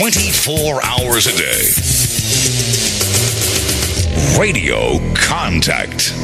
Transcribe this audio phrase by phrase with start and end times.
[0.00, 1.68] 24 hours a day.
[4.40, 6.14] Radio Contact.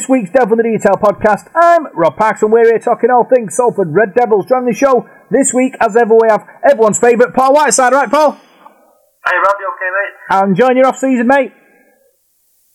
[0.00, 1.52] This week's Devil in the Detail podcast.
[1.52, 4.48] I'm Rob Parks and we're here talking all things Salford Red Devils.
[4.48, 8.32] Joining the show this week, as ever, we have everyone's favourite Paul Whiteside, right, Paul?
[8.32, 10.14] Hey Rob, you okay, mate?
[10.32, 11.52] And enjoying your off season, mate.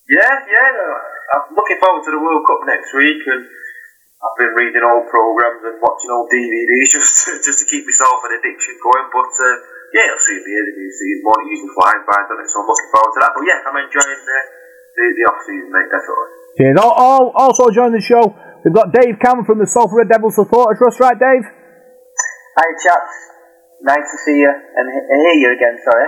[0.05, 0.69] Yeah, yeah.
[0.69, 0.85] No,
[1.33, 3.41] I'm looking forward to the World Cup next week, and
[4.21, 8.21] I've been reading old programs and watching old DVDs just to, just to keep myself
[8.21, 9.09] an addiction going.
[9.09, 9.49] But uh,
[9.97, 10.65] yeah, it'll soon be here.
[10.69, 12.53] The new season won't usually flying by, doesn't it?
[12.53, 13.33] So I'm looking forward to that.
[13.33, 14.39] But yeah, I'm enjoying the
[14.93, 15.89] the, the off season, mate.
[15.89, 16.44] Definitely.
[16.57, 16.77] Cheers.
[16.79, 18.31] All, all, also joining the show,
[18.63, 21.43] we've got Dave Cameron from the Salford Red Devils Supporters Trust, right, Dave?
[22.55, 23.15] Hi chaps,
[23.83, 25.75] nice to see you and he- hear you again.
[25.83, 26.07] Sorry.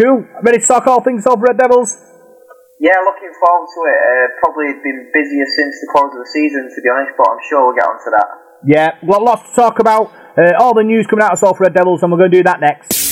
[0.00, 0.24] Cool.
[0.42, 1.92] Ready to talk all things Salford Red Devils?
[2.80, 4.00] Yeah, looking forward to it.
[4.00, 7.38] Uh, probably been busier since the close of the season, to be honest, but I'm
[7.48, 8.28] sure we'll get onto that.
[8.64, 10.10] Yeah, we've got lots to talk about.
[10.36, 12.42] Uh, all the news coming out of Salford Red Devils, and we're going to do
[12.44, 13.02] that next.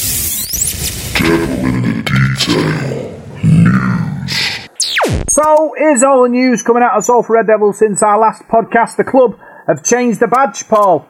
[5.31, 8.99] So, here's all the news coming out of Salford Red Devils since our last podcast.
[8.99, 9.39] The club
[9.71, 11.07] have changed the badge, Paul.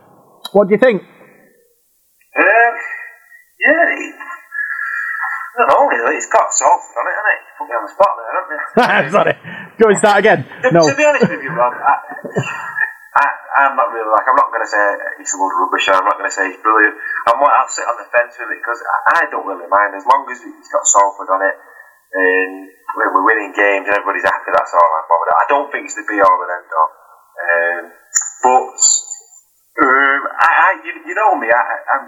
[0.52, 1.00] What do you think?
[1.00, 2.74] Um,
[3.64, 3.80] yeah.
[3.96, 4.12] It,
[5.56, 5.88] I don't know.
[5.88, 6.20] Really.
[6.20, 7.40] It's got Salford on it, hasn't it?
[7.56, 9.08] Put me on the spot there, haven't you?
[9.16, 9.34] Sorry.
[9.80, 10.44] Do start again?
[10.44, 10.84] To, No.
[10.84, 11.96] to be honest with you, Rob, I,
[13.16, 13.26] I,
[13.64, 14.84] I'm not really like I'm not going to say
[15.16, 15.88] it's a load of rubbish.
[15.88, 16.92] I'm not going to say it's brilliant.
[17.24, 20.04] I'm I'll sit on the fence with it because I, I don't really mind as
[20.04, 21.56] long as it's got Salford on it
[22.12, 24.50] and we're, we're winning games and everybody's happy.
[24.50, 25.36] That's all I'm bothered.
[25.36, 26.90] I don't think it's the be all and end all.
[27.40, 27.82] Um,
[28.44, 28.78] but
[29.80, 31.48] um, I, I you, you know me.
[31.48, 31.62] I,
[31.94, 32.04] I'm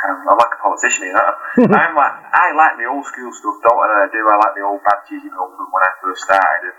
[0.00, 1.30] I'm, I'm like a politician, you know.
[1.76, 4.06] I'm like I like the old school stuff, don't I?
[4.06, 4.22] I do.
[4.24, 6.72] I like the old badges, you know, from when I first started.
[6.72, 6.76] And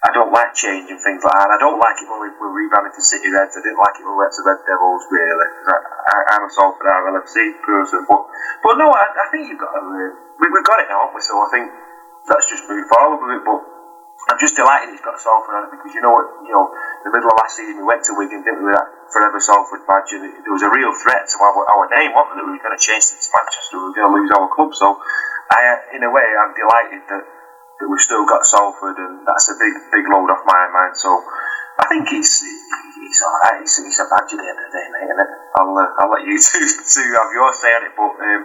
[0.00, 1.50] I don't like changing things like that.
[1.52, 3.52] I don't like it when we, we're rebranding to City Reds.
[3.52, 5.48] I didn't like it when we went to Red Devils, really.
[5.68, 8.22] I, I, I'm a Salford RLFC person, but
[8.64, 9.84] but no, I, I think you've got to.
[10.40, 11.20] We, we've got it now, haven't we?
[11.20, 11.68] So I think
[12.30, 13.42] let's just move forward with it.
[13.42, 13.60] But
[14.30, 16.70] I'm just delighted it's got Salford on it because you know what, you know,
[17.02, 20.14] the middle of last season we went to Wigan, didn't we, that Forever Salford badge,
[20.14, 22.76] and there was a real threat to our, our name, wasn't there, we were going
[22.76, 24.70] to change it to Manchester, we were going to lose our club.
[24.76, 25.00] So,
[25.50, 29.56] I, in a way, I'm delighted that, that we've still got Salford, and that's a
[29.58, 30.94] big, big load off my mind.
[30.94, 31.10] So,
[31.80, 33.64] I think it's it's alright.
[33.64, 35.10] It's, it's a badge at end of the day, mate.
[35.10, 35.20] And
[35.58, 38.42] I'll uh, I'll let you two, two have your say on it, but, um,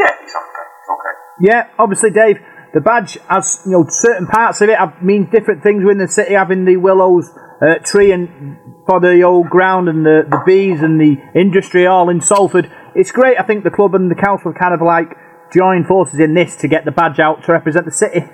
[0.00, 0.66] yeah, it's okay.
[0.80, 1.14] It's okay.
[1.44, 2.40] Yeah, obviously, Dave.
[2.76, 5.82] The badge has, you know, certain parts of it have mean different things.
[5.82, 7.32] Within the city, having the willows
[7.64, 12.10] uh, tree and for the old ground and the, the bees and the industry all
[12.10, 12.70] in Salford.
[12.94, 13.40] It's great.
[13.40, 15.16] I think the club and the council kind of like
[15.48, 18.28] joined forces in this to get the badge out to represent the city.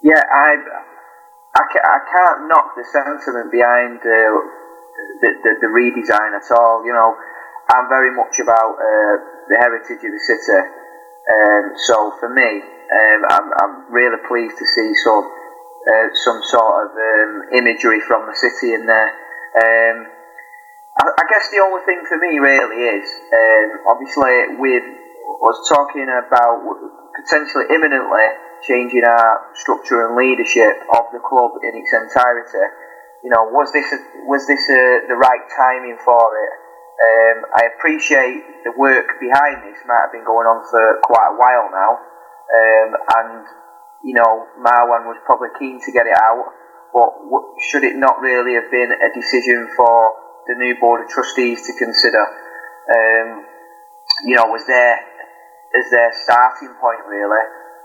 [0.00, 0.54] Yeah, I,
[1.50, 4.38] I, I can't knock the sentiment behind uh,
[5.18, 6.86] the, the the redesign at all.
[6.86, 7.16] You know,
[7.74, 9.18] I'm very much about uh,
[9.50, 10.62] the heritage of the city.
[11.24, 12.62] Um, so for me,
[12.94, 15.26] um, I'm, I'm really pleased to see some
[15.84, 19.10] uh, some sort of um, imagery from the city in there.
[19.54, 20.06] Um,
[20.96, 24.84] I, I guess the only thing for me really is um, obviously with
[25.44, 26.64] us talking about
[27.14, 28.26] potentially imminently
[28.66, 32.64] changing our structure and leadership of the club in its entirety.
[33.22, 36.54] You know, was this a, was this a, the right timing for it?
[36.94, 41.36] Um, I appreciate the work behind this might have been going on for quite a
[41.36, 41.92] while now,
[42.52, 43.46] um, and
[44.04, 46.52] you know Marwan was probably keen to get it out.
[46.94, 47.10] But
[47.58, 50.14] should it not really have been a decision for
[50.46, 52.22] the new board of trustees to consider?
[52.86, 53.44] Um,
[54.22, 55.00] you know, was there
[55.74, 57.44] as their starting point really?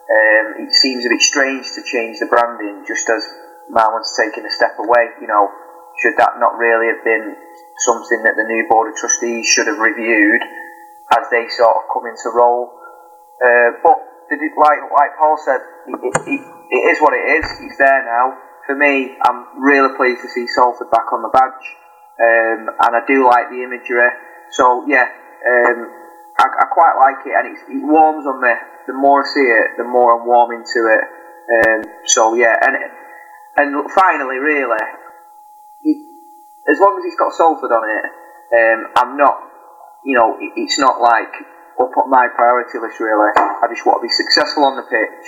[0.09, 3.25] Um, it seems a bit strange to change the branding just as
[3.69, 5.09] Marwan's taking a step away.
[5.21, 5.49] You know,
[6.01, 7.35] should that not really have been
[7.85, 10.41] something that the new board of trustees should have reviewed
[11.17, 12.73] as they sort of come into role?
[13.41, 13.97] Uh, but
[14.29, 15.59] did it, like like Paul said,
[15.89, 15.99] it,
[16.29, 17.45] it, it, is what it is.
[17.59, 18.37] He's there now.
[18.65, 21.65] For me, I'm really pleased to see Salford back on the badge,
[22.21, 24.13] um, and I do like the imagery.
[24.51, 25.89] So yeah, um,
[26.37, 28.53] I, I quite like it, and it warms on me.
[28.87, 31.03] The more I see it, the more I'm warming to it.
[31.49, 32.77] Um, so yeah, and
[33.57, 34.77] and finally, really,
[36.69, 38.05] as long as he's got Salford on it,
[38.53, 39.35] um, I'm not,
[40.05, 41.33] you know, it, it's not like
[41.79, 43.31] up on my priority list really.
[43.35, 45.25] I just want to be successful on the pitch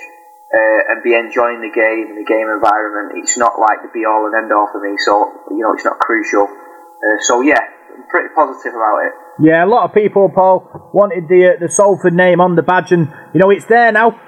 [0.51, 3.23] uh, and be enjoying the game and the game environment.
[3.23, 5.85] It's not like the be all and end all for me, so you know, it's
[5.85, 6.43] not crucial.
[6.43, 9.13] Uh, so yeah, I'm pretty positive about it.
[9.39, 12.91] Yeah, a lot of people, Paul, wanted the uh, the Salford name on the badge,
[12.91, 14.19] and you know it's there now.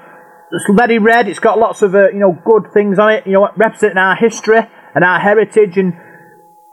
[0.50, 1.28] It's very red.
[1.28, 3.26] It's got lots of uh, you know good things on it.
[3.26, 4.60] You know, representing our history
[4.94, 5.92] and our heritage, and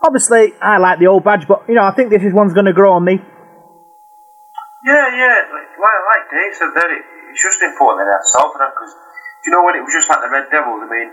[0.01, 2.67] obviously I like the old badge, but you know I think this is one's going
[2.67, 3.19] to grow on me.
[4.81, 5.37] Yeah, yeah.
[5.53, 8.93] Like, like, Dave said there, it, it's just important that Salford on because
[9.45, 10.81] you know when it was just like the Red Devils.
[10.81, 11.09] I mean,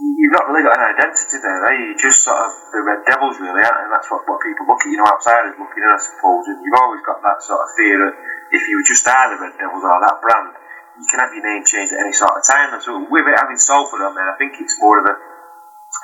[0.00, 1.60] you've not really got an identity there.
[1.68, 1.76] Eh?
[1.84, 4.80] You just sort of the Red Devils, really, aren't and that's what, what people look
[4.80, 4.88] at.
[4.88, 6.48] You know, outsiders looking in, I suppose.
[6.48, 8.14] And you've always got that sort of fear that
[8.56, 10.56] if you just are the Red Devils or that brand,
[10.96, 12.72] you can have your name changed at any sort of time.
[12.72, 15.14] And so with it having Salford on there, I think it's more of a,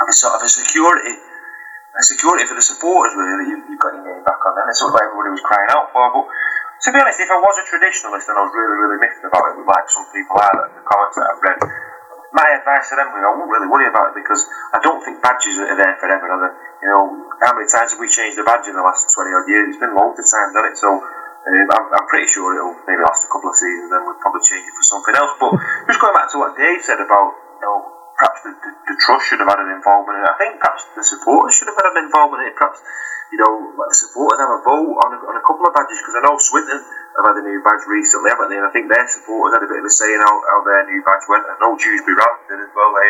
[0.05, 1.17] a sort of a security.
[1.97, 4.55] A security for the supporters, really, that you, you've got your name back on.
[4.55, 6.05] And of what everybody was crying out for.
[6.13, 9.25] But to be honest, if I was a traditionalist and I was really, really miffed
[9.25, 11.59] about it, like some people are, in the comments that I've read,
[12.33, 14.45] my advice to them, would be: I won't really worry about it because
[14.77, 16.29] I don't think badges are there forever.
[16.29, 16.53] Are?
[16.85, 17.03] You know,
[17.41, 19.67] how many times have we changed the badge in the last 20 odd years?
[19.75, 20.77] It's been loads of times, hasn't it?
[20.79, 24.21] So um, I'm, I'm pretty sure it'll maybe last a couple of seasons, and we'll
[24.21, 25.33] probably change it for something else.
[25.41, 25.57] But
[25.89, 27.33] just going back to what Dave said about,
[28.19, 30.31] perhaps the, the, the trust should have had an involvement in it.
[30.31, 32.59] I think perhaps the supporters should have had an involvement in it.
[32.59, 32.83] Perhaps
[33.29, 36.01] you know, let the supporters have a vote on a, on a couple of badges
[36.01, 38.57] because I know Swinton have had a new badge recently, haven't they?
[38.57, 40.83] And I think their supporters had a bit of a say in how, how their
[40.89, 41.45] new badge went.
[41.45, 42.91] I know Dewsbury did as well.
[42.97, 43.09] They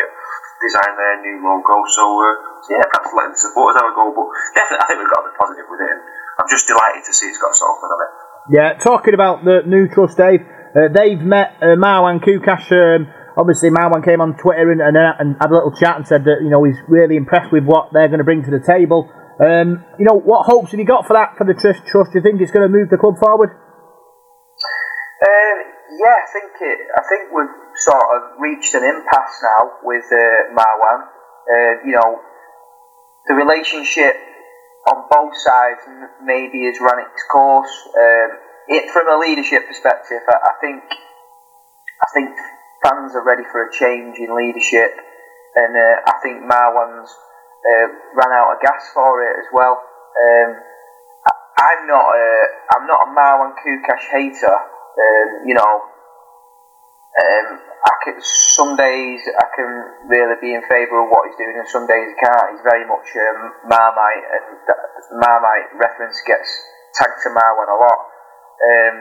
[0.59, 1.87] designed their new logo.
[1.87, 2.35] So, uh,
[2.67, 4.11] so yeah, perhaps letting the supporters have a go.
[4.11, 4.27] But
[4.59, 5.87] definitely, I think we've got the positive with it.
[5.87, 6.01] And
[6.43, 8.11] I'm just delighted to see it's got Salford on it.
[8.51, 10.43] Yeah, talking about the new trust, Dave.
[10.75, 12.67] Uh, they've met uh, Marwan Koukash.
[12.75, 13.07] Um,
[13.39, 16.43] obviously, Marwan came on Twitter and, and, and had a little chat and said that
[16.43, 19.07] you know he's really impressed with what they're going to bring to the table.
[19.39, 21.87] Um, you know, what hopes have you got for that for the trust?
[21.87, 22.11] Trust?
[22.11, 23.55] Do you think it's going to move the club forward?
[25.23, 25.57] Um,
[25.95, 26.79] yeah, I think it.
[26.91, 31.07] I think we've sort of reached an impasse now with uh, Marwan.
[31.47, 32.19] Uh, you know,
[33.27, 34.15] the relationship
[34.91, 35.87] on both sides
[36.21, 37.71] maybe has run its course.
[37.95, 38.29] Um,
[38.67, 40.83] it, from a leadership perspective, I, I think
[41.99, 42.35] I think
[42.83, 44.91] fans are ready for a change in leadership,
[45.55, 47.11] and uh, I think Marwan's
[47.65, 49.75] uh, ran out of gas for it as well.
[49.75, 50.49] Um,
[51.59, 52.29] I, am not a
[52.75, 54.55] I'm not a Marwan Koukash hater.
[54.55, 55.73] Um, you know,
[57.19, 59.69] um, I can, some days I can
[60.07, 62.47] really be in favour of what he's doing, and some days I can't.
[62.55, 64.45] He's very much um, Marmite, and
[65.19, 66.47] Marmite reference gets
[66.95, 67.99] tagged to Marwan a lot.
[68.59, 68.95] Um,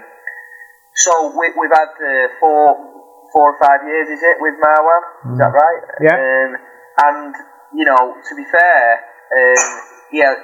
[0.95, 2.98] so we, have had uh, four,
[3.33, 5.03] four or five years, is it, with Marwan?
[5.25, 5.33] Mm.
[5.33, 5.61] Is that mm.
[5.61, 5.83] right?
[6.01, 6.17] Yeah.
[6.17, 6.51] Um,
[6.99, 7.35] and
[7.75, 9.65] you know, to be fair, um,
[10.13, 10.35] yeah,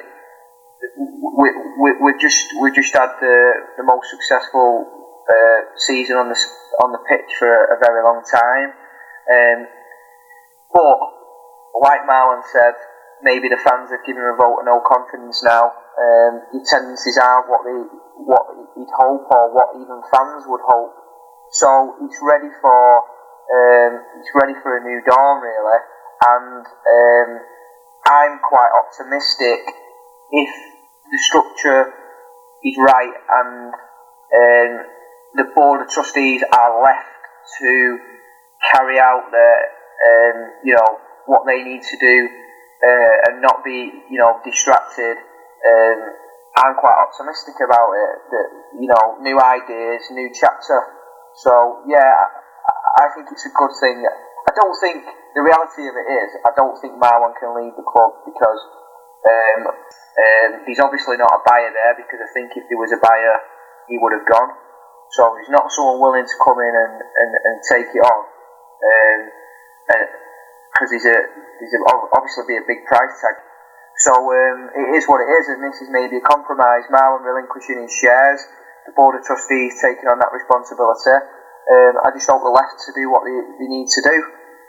[0.99, 1.49] we,
[1.81, 3.37] we, we just we just had the,
[3.77, 4.87] the most successful
[5.29, 6.39] uh, season on the
[6.83, 8.71] on the pitch for a, a very long time.
[9.25, 9.59] Um,
[10.73, 10.99] but
[11.81, 12.75] like Marwan said,
[13.23, 15.73] maybe the fans have given him a vote of no confidence now.
[15.97, 17.79] Um, his tendencies aren't what they
[18.21, 18.45] what
[18.77, 21.04] he'd hope or what even fans would hope.
[21.55, 22.83] So it's ready for
[23.47, 25.79] um, he's ready for a new dawn really
[26.27, 27.31] and um,
[28.07, 29.61] I'm quite optimistic
[30.33, 30.51] if
[31.11, 31.93] the structure
[32.65, 34.73] is right and um,
[35.35, 37.07] the board of trustees are left
[37.61, 37.99] to
[38.73, 39.59] carry out their,
[40.03, 42.29] um, you know, what they need to do
[42.87, 45.17] uh, and not be, you know, distracted.
[45.17, 45.99] Um,
[46.57, 48.15] I'm quite optimistic about it.
[48.31, 48.49] That
[48.81, 50.79] you know, new ideas, new chapter.
[51.35, 52.07] So yeah,
[52.99, 54.07] I, think it's a good thing.
[54.07, 55.03] I don't think
[55.35, 58.61] the reality of it is, I don't think Marwan can leave the club because
[59.25, 63.01] um, um, he's obviously not a buyer there because I think if there was a
[63.03, 63.37] buyer,
[63.91, 64.53] he would have gone.
[65.11, 68.21] So he's not someone willing to come in and, and, and take it on.
[70.75, 71.19] Because um, he's a,
[71.61, 71.81] he's a,
[72.15, 73.37] obviously be a big price tag.
[74.03, 76.83] So um, it is what it is, and this is maybe a compromise.
[76.91, 78.43] Marwan relinquishing his shares,
[78.87, 81.17] the board of trustees taking on that responsibility.
[81.65, 84.17] Um, I just hope the left to do what they, they need to do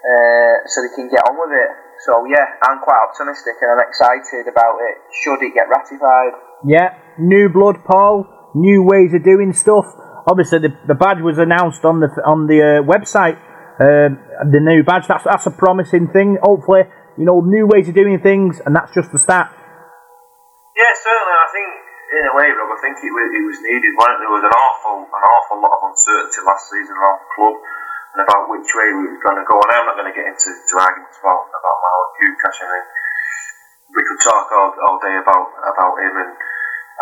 [0.06, 1.70] uh, so they can get on with it.
[2.04, 4.94] So yeah, I'm quite optimistic and I'm excited about it.
[5.12, 6.32] Should it get ratified?
[6.64, 8.28] Yeah, new blood, Paul.
[8.54, 9.84] New ways of doing stuff.
[10.28, 13.36] Obviously, the, the badge was announced on the on the uh, website.
[13.76, 14.16] Um,
[14.48, 15.04] the new badge.
[15.08, 16.38] That's that's a promising thing.
[16.40, 19.52] Hopefully, you know, new ways of doing things, and that's just the start.
[20.72, 21.36] Yeah, certainly.
[21.36, 21.68] I think
[22.06, 23.92] in a way, Rob, I think it was, it was needed.
[23.98, 27.56] There was an awful an awful lot of uncertainty last season around the club
[28.14, 29.58] and about which way we were going to go.
[29.58, 32.58] And I'm not going to get into to arguments about about Marwan Koukash.
[32.62, 32.86] I mean,
[33.90, 36.32] we could talk all, all day about about him and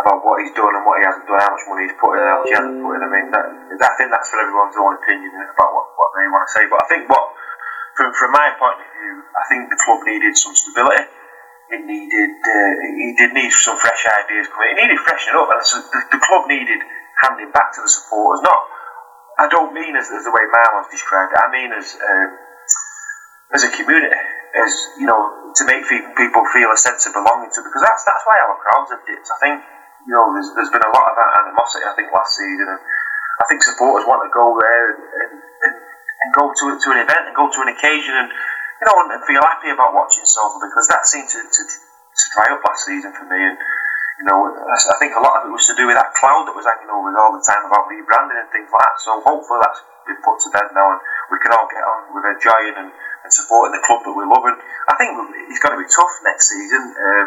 [0.00, 2.24] about what he's done and what he hasn't done, how much money he's put in,
[2.24, 3.02] how much he hasn't put in.
[3.04, 6.48] I mean, that, I think that's for everyone's own opinion about what, what they want
[6.48, 6.64] to say.
[6.66, 7.24] But I think what,
[7.94, 11.06] from, from my point of view, I think the club needed some stability.
[11.74, 12.72] It needed, uh,
[13.18, 14.78] did need some fresh ideas coming.
[14.78, 15.58] It needed freshening up, and
[16.14, 16.78] the, club needed
[17.18, 18.46] handing back to the supporters.
[18.46, 18.62] Not,
[19.42, 21.40] I don't mean as, as the way Marwan's described it.
[21.42, 22.28] I mean as um,
[23.58, 24.14] as a community,
[24.54, 27.60] as you know, to make people feel a sense of belonging to.
[27.66, 29.26] Because that's that's why our crowds have dipped.
[29.26, 29.58] I think
[30.06, 32.80] you know, there's, there's been a lot of animosity, I think, last season, and
[33.40, 37.00] I think supporters want to go there and, and, and, and go to to an
[37.02, 38.28] event and go to an occasion and
[38.84, 42.52] you know and feel happy about watching Salford because that seemed to, to, to dry
[42.52, 43.56] up last season for me and.
[44.14, 46.54] You know, I think a lot of it was to do with that cloud that
[46.54, 49.02] was hanging over us all the time about rebranding and things like that.
[49.02, 51.02] So hopefully that's been put to bed now, and
[51.34, 54.46] we can all get on with enjoying and, and supporting the club that we love.
[54.46, 55.18] And I think
[55.50, 56.94] it's going to be tough next season.
[56.94, 57.26] Um,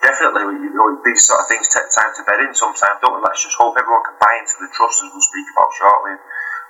[0.00, 3.20] definitely, you know, these sort of things take time to bed in sometimes, don't we?
[3.20, 6.16] Let's just hope everyone can buy into the trust, as we'll speak about shortly,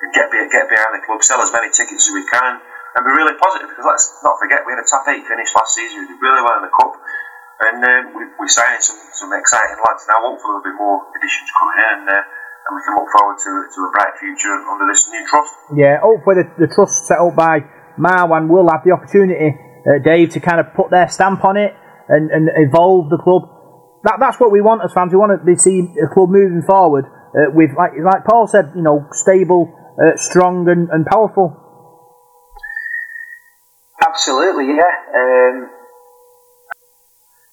[0.02, 2.58] and get, get behind the club, sell as many tickets as we can,
[2.98, 5.78] and be really positive, because let's not forget, we had a top eight finish last
[5.78, 6.98] season, we did really well in the Cup,
[7.62, 10.18] and um, we, we're signing some, some exciting lads now.
[10.26, 13.50] Hopefully, there'll be more additions coming in, and, uh, and we can look forward to,
[13.70, 15.54] to a bright future under this new trust.
[15.78, 17.62] Yeah, hopefully, the, the trust set up by
[17.94, 19.54] Marwan will have the opportunity,
[19.86, 21.70] uh, Dave, to kind of put their stamp on it
[22.10, 23.46] and, and evolve the club.
[24.02, 25.14] That, that's what we want as fans.
[25.14, 28.82] We want to see a club moving forward uh, with, like, like Paul said, you
[28.82, 31.67] know, stable, uh, strong, and, and powerful.
[34.08, 34.94] Absolutely, yeah.
[35.14, 35.70] Um...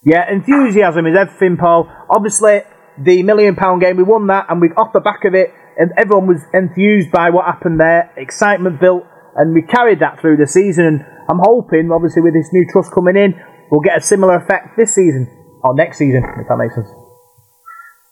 [0.04, 1.90] Yeah, enthusiasm is everything, Paul.
[2.10, 2.62] Obviously,
[2.98, 5.92] the million pound game, we won that, and we off the back of it, and
[5.98, 8.14] everyone was enthused by what happened there.
[8.16, 9.04] Excitement built,
[9.36, 10.86] and we carried that through the season.
[10.86, 13.34] And I'm hoping, obviously, with this new trust coming in,
[13.72, 15.26] we'll get a similar effect this season
[15.64, 16.88] or next season, if that makes sense.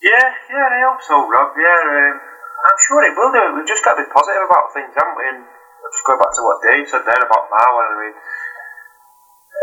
[0.01, 1.53] Yeah, yeah, I hope so, Rob.
[1.55, 3.53] Yeah, um, I'm sure it will do.
[3.53, 5.25] We've just got to be positive about things, haven't we?
[5.29, 5.45] And
[5.93, 7.85] just go back to what Dave said there about Marwan.
[7.85, 8.15] I mean,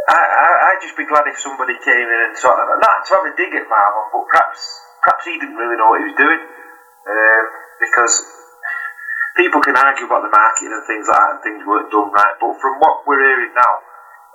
[0.09, 3.11] I, I, I'd just be glad if somebody came in and sort of not to
[3.21, 4.61] have a dig at Marwan, but perhaps
[5.05, 7.45] perhaps he didn't really know what he was doing um,
[7.81, 8.15] because
[9.37, 12.37] people can argue about the market and things like that, and things weren't done right.
[12.41, 13.75] But from what we're hearing now,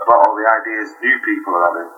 [0.01, 1.89] about all the ideas new people are having.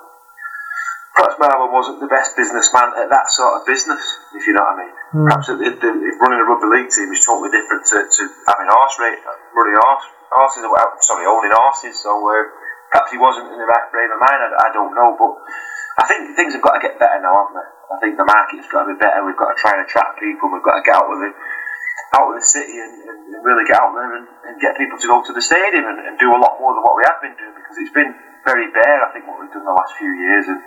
[1.17, 4.05] Perhaps Marwan wasn't the best businessman at that sort of business,
[4.37, 4.93] if you know what I mean.
[5.17, 5.25] Mm.
[5.25, 5.89] Perhaps the,
[6.21, 9.17] running a rugby league team is totally different to, to having horse rate,
[9.49, 10.61] running horse, horses,
[11.01, 11.97] sorry, owning horses.
[11.97, 12.45] So uh,
[12.91, 14.39] perhaps he wasn't in the right frame of mind.
[14.43, 15.33] I, I don't know, but
[15.97, 17.69] I think things have got to get better now, haven't they?
[17.87, 19.23] I think the market's got to be better.
[19.23, 20.51] We've got to try and attract people.
[20.51, 21.35] We've got to get out with it
[22.15, 25.07] out of the city and, and, really get out there and, and, get people to
[25.07, 27.35] go to the stadium and, and, do a lot more than what we have been
[27.35, 28.15] doing because it's been
[28.47, 29.03] very bare.
[29.03, 30.59] I think what we've done the last few years, and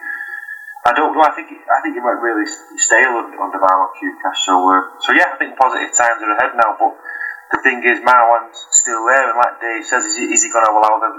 [0.85, 1.25] I don't know.
[1.25, 2.45] I think I think it went really
[2.77, 4.41] stale under Marwan Koukash.
[4.45, 6.77] So uh, so yeah, I think positive times are ahead now.
[6.77, 6.93] But
[7.53, 10.65] the thing is, Marwan's still there, and like Dave says, is he, is he going
[10.65, 11.11] to allow the,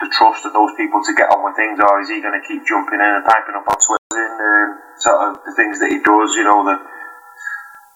[0.00, 2.44] the trust of those people to get on with things, or is he going to
[2.48, 5.92] keep jumping in and piping up on Twitter and um, sort of the things that
[5.92, 6.32] he does?
[6.34, 6.80] You know the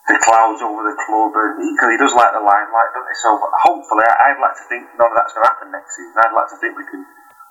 [0.05, 3.17] the clouds over the club, and because he, does like the limelight, doesn't he?
[3.25, 6.13] So hopefully, I'd like to think none of that's going to happen next season.
[6.13, 7.01] I'd like to think we can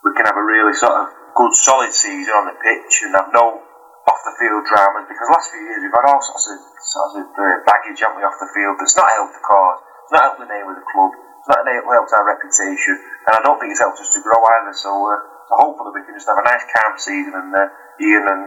[0.06, 3.34] we can have a really sort of good, solid season on the pitch and have
[3.34, 3.58] no
[4.06, 5.10] off the field dramas.
[5.10, 8.22] Because last few years we've had all sorts of sorts of uh, baggage, haven't we,
[8.22, 10.86] off the field that's not helped the cause, it's not helped the name of the
[10.86, 11.10] club,
[11.44, 12.96] it's not helped our reputation,
[13.28, 14.72] and I don't think it's helped us to grow either.
[14.72, 17.68] So, uh, so hopefully we can just have a nice, calm season, and uh,
[18.00, 18.42] Ian and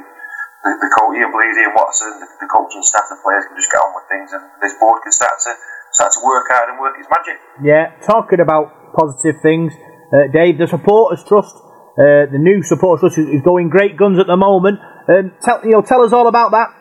[0.65, 3.69] the, the coach, Ian Blease and Watson, the, the coaching staff, the players can just
[3.69, 5.53] get on with things, and this board can start to
[5.93, 7.37] start to work hard and work its magic.
[7.61, 9.77] Yeah, talking about positive things,
[10.09, 11.53] uh, Dave, the supporters trust,
[12.01, 14.81] uh, the new supporters trust is, going great guns at the moment.
[15.05, 16.73] Um, tell you know, tell us all about that.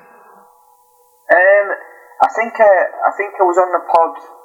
[1.29, 1.69] Um,
[2.25, 2.65] I think uh,
[3.05, 4.36] I think I was on the pod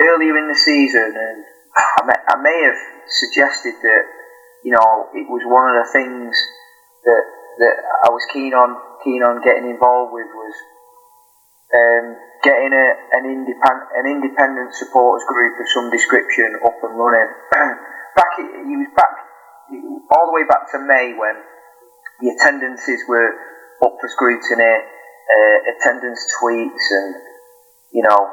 [0.00, 1.38] earlier in the season, and
[1.76, 4.02] I may, I may have suggested that
[4.64, 6.34] you know it was one of the things
[7.04, 7.24] that
[7.58, 7.76] that
[8.06, 10.54] I was keen on keen on getting involved with was
[11.74, 12.06] um,
[12.42, 12.86] getting a,
[13.18, 17.30] an independent an independent supporters group of some description up and running.
[18.16, 19.14] back he was back
[20.10, 21.36] all the way back to May when
[22.20, 23.30] the attendances were
[23.82, 27.14] up for scrutiny, uh, attendance tweets, and
[27.92, 28.30] you know,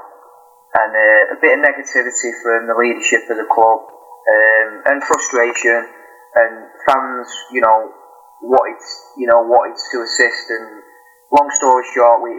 [0.75, 3.79] and uh, a bit of negativity from the leadership of the club,
[4.27, 5.87] um, and frustration,
[6.35, 6.53] and
[6.83, 7.95] fans, you know,
[8.43, 8.81] wanted,
[9.15, 10.51] you know, wanted to assist.
[10.51, 10.83] And
[11.31, 12.33] long story short, we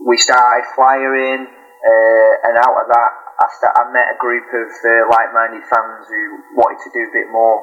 [0.00, 1.44] we started flyering.
[1.46, 6.08] uh, and out of that, I, st- I met a group of uh, like-minded fans
[6.08, 6.22] who
[6.56, 7.60] wanted to do a bit more,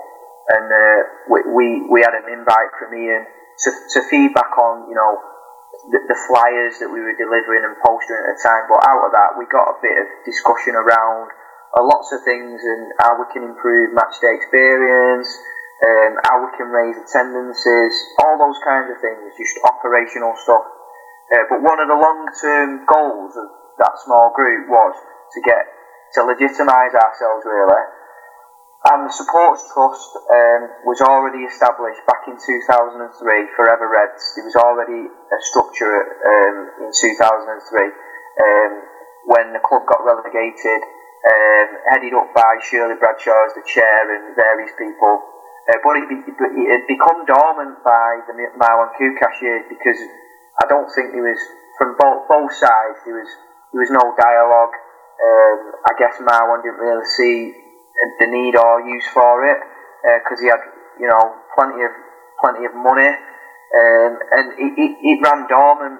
[0.54, 1.00] and uh,
[1.34, 3.26] we, we we had an invite from Ian
[3.66, 5.33] to, to feedback on you know
[5.92, 8.64] the, the flyers that we were delivering and posting at the time.
[8.72, 11.32] But out of that, we got a bit of discussion around
[11.76, 15.28] uh, lots of things and how we can improve match day experience,
[15.84, 17.92] um, how we can raise attendances,
[18.24, 20.64] all those kinds of things, just operational stuff.
[21.34, 23.48] Uh, but one of the long-term goals of
[23.82, 24.96] that small group was
[25.34, 25.66] to get
[26.14, 27.84] to legitimise ourselves really.
[28.84, 34.36] And the Supporters Trust um, was already established back in 2003, Forever Reds.
[34.36, 38.72] There was already a structure um, in 2003 um,
[39.32, 44.36] when the club got relegated, um, headed up by Shirley Bradshaw as the chair and
[44.36, 45.32] various people.
[45.64, 49.96] Uh, but it, it, had become dormant by the Marwan Koukash years because
[50.60, 51.40] I don't think there was,
[51.80, 53.32] from both, both sides, there was,
[53.72, 54.76] there was no dialogue.
[55.24, 57.64] Um, I guess Marwan didn't really see
[58.20, 59.60] the need or use for it
[60.24, 60.64] because uh, he had
[61.00, 61.92] you know plenty of
[62.42, 63.12] plenty of money
[63.74, 65.98] um, and it, it, ran dormant.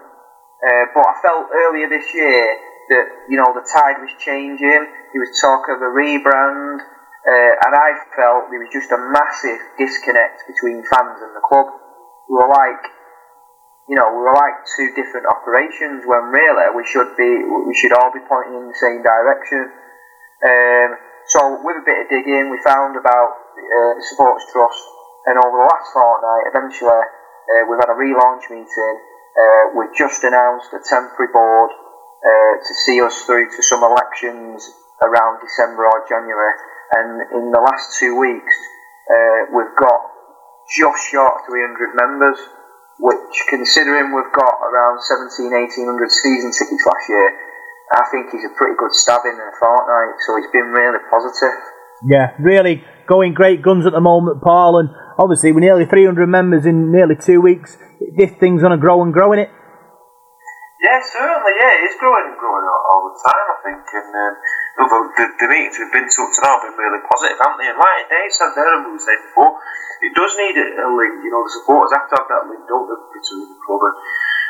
[0.62, 2.38] Uh, but I felt earlier this year
[2.90, 4.86] that you know the tide was changing.
[4.86, 9.60] There was talk of a rebrand, uh, and I felt there was just a massive
[9.78, 11.66] disconnect between fans and the club.
[12.30, 12.94] We were like,
[13.90, 17.92] you know, we were like two different operations when really we should be, we should
[17.92, 19.68] all be pointing in the same direction.
[20.46, 20.90] Um,
[21.28, 24.84] so with a bit of digging, we found about uh, the Supporters Trust,
[25.26, 28.96] and over the last fortnight, eventually uh, we've had a relaunch meeting.
[29.34, 31.72] Uh, we've just announced a temporary board
[32.24, 36.56] uh, to see us through to some elections around December or January.
[36.94, 38.54] And in the last two weeks,
[39.10, 40.14] uh, we've got
[40.70, 42.40] just short 300 members,
[43.00, 47.28] which considering we've got around 17, 1800 season tickets last year,
[47.94, 51.54] I think he's a pretty good stab in a fortnight, so he's been really positive.
[52.04, 56.66] Yeah, really going great guns at the moment, Paul, and obviously with nearly 300 members
[56.66, 57.78] in nearly two weeks,
[58.18, 59.50] this thing's going to grow and grow in it.
[60.84, 64.34] Yeah, certainly, yeah, it's growing and growing all, all the time, I think, and um,
[65.16, 67.72] the, the, meetings we've been to up to now have been really positive, haven't they?
[67.72, 69.56] And like Dave said there, and we were saying before,
[70.04, 72.68] it does need a, a link, you know, the supporters have to have that link,
[72.68, 73.96] don't they, between the club, and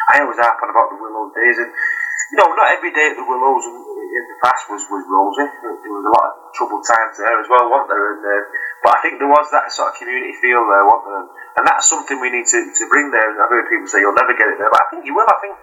[0.10, 1.70] I always harp on about the Willow days, and
[2.34, 5.46] you know, not every day at the Willows in the past was, was rosy.
[5.46, 8.18] There was a lot of troubled times there as well, weren't there?
[8.18, 8.42] And, uh,
[8.82, 11.28] but I think there was that sort of community feel there, wasn't there?
[11.62, 13.38] And that's something we need to, to bring there.
[13.38, 15.30] I've heard people say you'll never get it there, but I think you will.
[15.30, 15.54] I think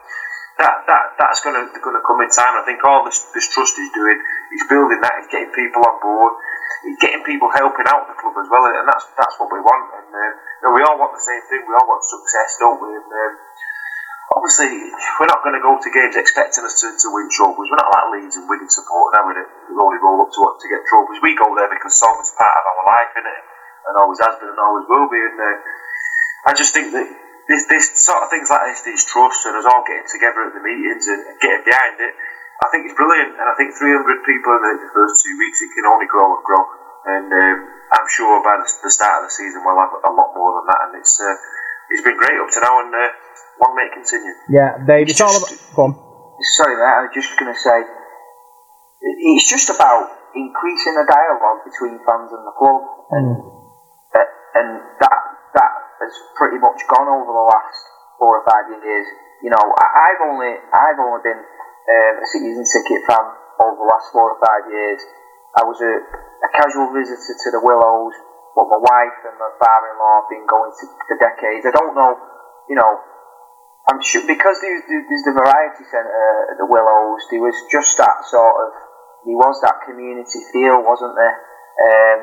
[0.62, 2.54] that, that that's going to going to come in time.
[2.54, 4.18] I think all this, this trust is doing,
[4.54, 6.38] he's building that, he's getting people on board,
[6.87, 9.90] he's getting people helping out the club as well, and that's that's what we want.
[9.90, 11.66] And uh, you know, we all want the same thing.
[11.66, 12.94] We all want success, don't we?
[12.94, 13.30] And, uh,
[14.34, 14.70] obviously,
[15.18, 17.68] we're not going to go to games expecting us to, to win trophies.
[17.70, 19.34] We're not like Leeds and Wigan support now, we
[19.78, 21.22] only roll up to to get trophies.
[21.22, 23.42] We go there because soccer's part of our life, isn't it?
[23.90, 25.18] And always has been and always will be.
[25.18, 27.06] And uh, I just think that
[27.50, 30.54] this, this sort of things like this, these trusts and us all getting together at
[30.54, 32.14] the meetings and getting behind it,
[32.60, 33.34] I think it's brilliant.
[33.34, 36.44] And I think 300 people in the first two weeks, it can only grow and
[36.44, 36.62] grow.
[37.08, 37.58] And um,
[37.90, 40.66] I'm sure by the, the, start of the season, we'll have a lot more than
[40.68, 40.80] that.
[40.86, 41.34] And it's uh,
[41.90, 42.84] it's been great up to now.
[42.84, 43.10] And uh,
[43.61, 44.35] long minute continue.
[44.48, 45.53] Yeah, Dave, it's, it's all about.
[45.76, 45.92] Go on.
[46.57, 46.88] Sorry, mate.
[46.88, 47.79] I was just going to say,
[49.00, 52.81] it's just about increasing the dialogue between fans and the club,
[53.12, 53.26] and
[54.16, 54.68] uh, and
[55.05, 55.20] that
[55.57, 57.81] that has pretty much gone over the last
[58.16, 59.07] four or five years.
[59.44, 63.24] You know, I, have only I've only been um, a season ticket fan
[63.61, 65.00] over the last four or five years.
[65.57, 65.92] I was a,
[66.46, 68.14] a casual visitor to the Willows,
[68.55, 71.66] but my wife and my father-in-law have been going to for decades.
[71.66, 72.12] I don't know,
[72.70, 72.92] you know,
[73.90, 77.26] I'm sure because there's, the variety centre at the Willows.
[77.26, 78.68] There was just that sort of
[79.26, 81.37] there was that community feel, wasn't there?
[81.83, 82.18] Um,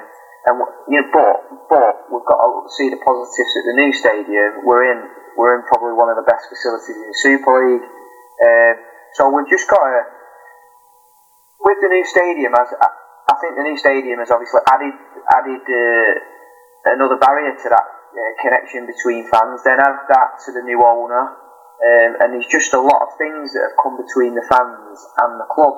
[0.47, 0.55] and
[0.87, 1.35] you know, but
[1.67, 4.63] but we've got to see the positives at the new stadium.
[4.63, 4.99] We're in
[5.35, 7.83] we're in probably one of the best facilities in the Super League.
[7.83, 8.75] Um,
[9.19, 10.01] so we've just got to
[11.67, 12.55] with the new stadium.
[12.55, 12.89] As I,
[13.27, 14.95] I think the new stadium has obviously added
[15.35, 19.67] added uh, another barrier to that uh, connection between fans.
[19.67, 21.46] Then add that to the new owner.
[21.77, 25.31] Um, and there's just a lot of things that have come between the fans and
[25.37, 25.75] the club.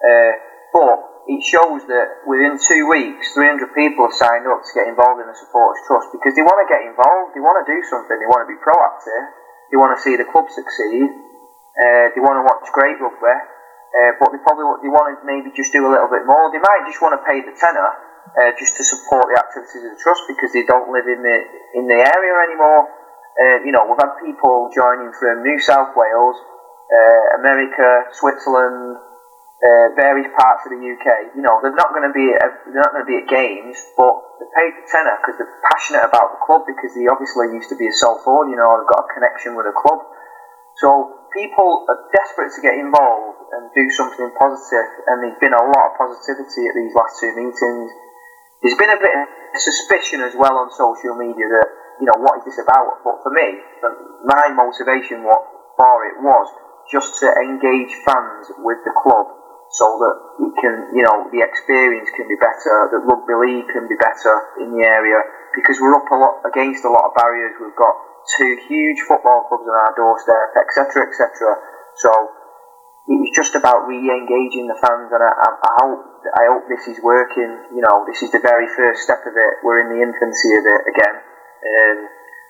[0.00, 0.32] Uh,
[0.72, 0.96] but
[1.28, 5.28] it shows that within two weeks, 300 people have signed up to get involved in
[5.28, 8.26] the Supporters Trust because they want to get involved, they want to do something, they
[8.26, 9.24] want to be proactive,
[9.70, 11.12] they want to see the club succeed,
[11.78, 13.36] uh, they want to watch great rugby,
[13.92, 16.48] uh, but they probably they want to maybe just do a little bit more.
[16.48, 17.88] They might just want to pay the tenner
[18.40, 21.36] uh, just to support the activities of the trust because they don't live in the
[21.76, 22.88] in the area anymore.
[23.32, 26.36] Uh, you know, we've had people joining from New South Wales,
[26.92, 29.00] uh, America, Switzerland,
[29.62, 31.32] uh, various parts of the UK.
[31.32, 33.78] You know, they're not going to be at, they're not going to be at games,
[33.96, 37.72] but they paid the tenner because they're passionate about the club because they obviously used
[37.72, 38.52] to be a Salford.
[38.52, 40.02] You know, they've got a connection with the club.
[40.76, 45.64] So people are desperate to get involved and do something positive, and there's been a
[45.64, 47.88] lot of positivity at these last two meetings.
[48.60, 52.40] There's been a bit of suspicion as well on social media that you know what
[52.40, 53.02] is this about?
[53.04, 53.60] But for me,
[54.24, 56.46] my motivation for it was
[56.90, 59.26] just to engage fans with the club
[59.72, 63.88] so that it can, you know, the experience can be better, that rugby league can
[63.88, 65.16] be better in the area
[65.56, 67.56] because we're up a lot against a lot of barriers.
[67.56, 67.96] We've got
[68.36, 71.24] two huge football clubs on our doorstep, etc., etc.
[71.96, 72.12] So
[73.08, 76.00] it was just about re-engaging the fans, and I, I, I, hope
[76.36, 77.50] I hope this is working.
[77.72, 79.52] You know, this is the very first step of it.
[79.64, 81.16] We're in the infancy of it again.
[81.62, 81.98] Um,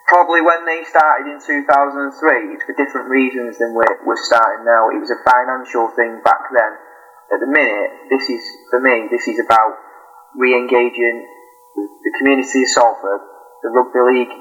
[0.09, 4.89] probably when they started in 2003, it's for different reasons than we're, we're starting now.
[4.89, 6.73] It was a financial thing back then.
[7.33, 9.77] At the minute, this is, for me, this is about
[10.37, 11.29] re-engaging
[11.77, 13.21] the community of Salford,
[13.63, 14.35] the rugby league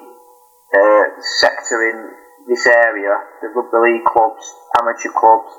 [0.75, 1.03] uh,
[1.39, 2.11] sector in
[2.47, 4.43] this area, the rugby league clubs,
[4.79, 5.51] amateur clubs,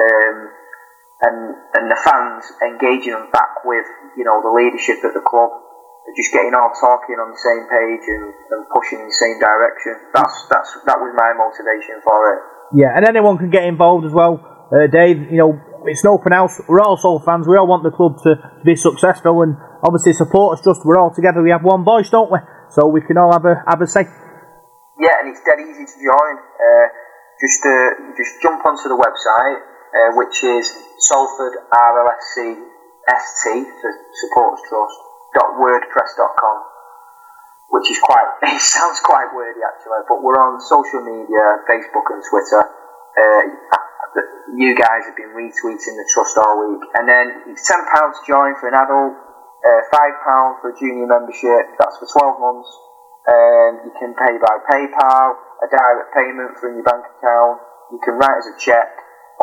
[0.00, 0.50] um,
[1.22, 5.50] and and the fans engaging them back with you know the leadership at the club
[6.10, 9.94] just getting all talking on the same page and, and pushing in the same direction.
[10.12, 12.40] That's that's that was my motivation for it.
[12.74, 14.40] Yeah, and anyone can get involved as well.
[14.72, 16.60] Uh, Dave, you know, it's an open house.
[16.68, 17.46] We're all Soul fans.
[17.46, 20.64] We all want the club to, be successful, and obviously support us.
[20.64, 21.42] Just we're all together.
[21.42, 22.38] We have one voice, don't we?
[22.70, 24.04] So we can all have a have a say.
[24.98, 26.34] Yeah, and it's dead easy to join.
[26.38, 26.86] Uh,
[27.40, 29.60] just uh, just jump onto the website,
[29.94, 32.58] uh, which is Salford RLSC
[33.02, 36.58] ST for Supporters Trust wordpress.com,
[37.70, 42.22] which is quite, it sounds quite wordy actually, but we're on social media, Facebook and
[42.24, 42.62] Twitter.
[43.12, 43.42] Uh,
[44.56, 48.22] you guys have been retweeting the trust all week, and then it's ten pounds to
[48.28, 49.16] join for an adult,
[49.64, 51.72] uh, five pound for a junior membership.
[51.80, 52.68] That's for twelve months.
[53.22, 55.28] Um, you can pay by PayPal,
[55.62, 57.62] a direct payment from your bank account.
[57.94, 58.90] You can write as a check,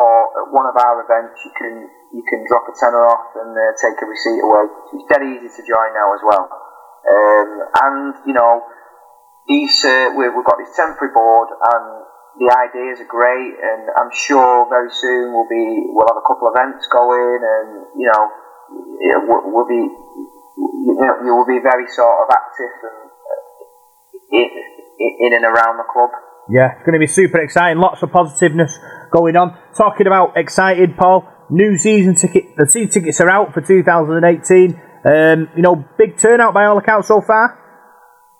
[0.00, 1.74] or at one of our events, you can
[2.16, 4.64] you can drop a tenner off and uh, take a receipt away.
[4.96, 6.44] It's dead easy to join now as well.
[7.04, 7.50] Um,
[7.84, 8.64] and you know,
[9.44, 11.84] these uh, we've, we've got this temporary board, and
[12.40, 13.60] the ideas are great.
[13.60, 17.68] And I'm sure very soon we'll be we'll have a couple of events going, and
[18.00, 18.24] you know,
[19.04, 25.28] it, we'll, be you know you will be very sort of active and uh, in,
[25.28, 26.10] in and around the club.
[26.48, 27.78] Yeah, it's going to be super exciting.
[27.78, 29.58] Lots of positiveness going on.
[29.76, 32.56] Talking about excited, Paul new season ticket.
[32.56, 34.22] The season tickets are out for 2018.
[35.04, 37.58] Um, you know, big turnout by all accounts so far.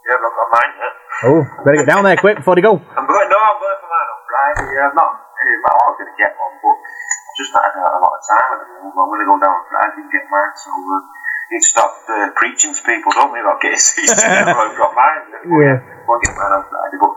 [0.06, 0.94] Yeah, I've got mine yet.
[1.20, 2.78] Oh, better get down there quick before they go.
[2.96, 3.28] I'm going.
[3.28, 4.66] No, I'm going for mine Friday.
[4.78, 5.12] Yeah, I'm not.
[5.40, 8.12] Well, I was going to get one, but I've just not had a, a lot
[8.12, 8.92] of time at the moment.
[8.92, 10.52] I'm going to go down on Friday and get mine.
[10.56, 14.20] So uh, to stop uh, preaching to people, don't we, about getting season.
[14.52, 15.20] I've got mine.
[15.48, 15.80] Yeah.
[15.80, 16.98] I'll get mine on Friday.
[17.00, 17.12] But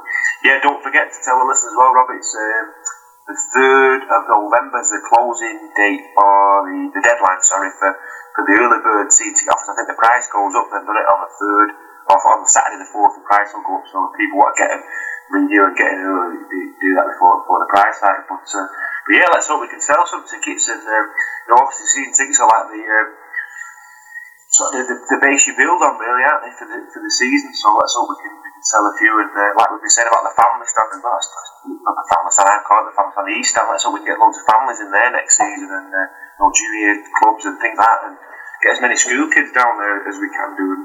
[0.48, 2.08] yeah, don't forget to tell the listeners as well, Rob.
[2.16, 2.32] It's.
[2.32, 2.66] Um,
[3.24, 7.96] the 3rd of November is the closing date or the, the deadline, sorry, for,
[8.36, 9.72] for the early bird seating offers.
[9.72, 11.70] I think the price goes up then, doesn't it, on the 3rd,
[12.12, 13.88] or on Saturday the 4th, the price will go up.
[13.88, 14.84] So people want to get them
[15.34, 18.28] and get in early, do, that before, before the price hike.
[18.28, 18.68] But, uh,
[19.08, 20.68] but yeah, let's hope we can sell some tickets.
[20.68, 23.08] And, uh, you know, obviously season tickets are like the, uh,
[24.52, 27.00] sort of the, the, the base you build on, really, aren't they, for the, for
[27.00, 27.56] the season.
[27.56, 29.12] So let's hope we can, sell a few.
[29.20, 31.20] And uh, like we've been saying about the family stand as well,
[31.84, 33.68] not the family stand, I call it the family stand, the East stand.
[33.70, 36.96] Let's we get loads of families in there next season and uh, you know, junior
[37.20, 38.16] clubs and things like that, and
[38.64, 40.84] get as many school kids down there as we can do, and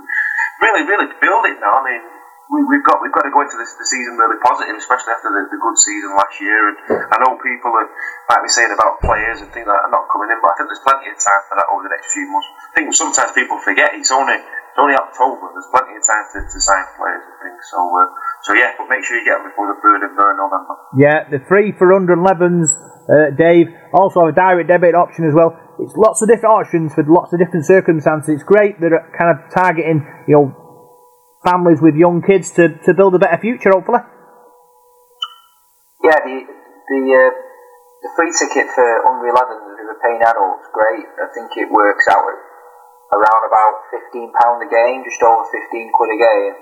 [0.60, 1.80] really, really build it now.
[1.80, 2.04] I mean.
[2.48, 5.28] We, we've got we've got to go into this the season really positive, especially after
[5.28, 6.72] the, the good season last year.
[6.72, 6.80] And
[7.12, 7.84] I know people are,
[8.24, 10.56] might be saying about players and things like that are not coming in, but I
[10.56, 12.48] think there's plenty of time for that over the next few months.
[12.48, 14.40] I think sometimes people forget it's only
[14.78, 15.50] only October.
[15.52, 17.62] There's plenty of time to, to sign players and things.
[17.68, 18.06] So uh,
[18.46, 20.74] so yeah, but make sure you get them before the third of November.
[20.94, 22.70] Yeah, the free for under 11s,
[23.10, 23.74] uh, Dave.
[23.92, 25.58] Also have a direct debit option as well.
[25.78, 28.40] It's lots of different options for lots of different circumstances.
[28.40, 30.46] It's great that are kind of targeting, you know,
[31.44, 34.02] families with young kids to, to build a better future, hopefully.
[36.02, 36.36] Yeah, the
[36.88, 37.30] the uh,
[38.02, 41.06] the free ticket for under 11s who are paying adults, great.
[41.18, 42.47] I think it works out at
[43.14, 46.54] around about fifteen pound a game, just over fifteen quid a game.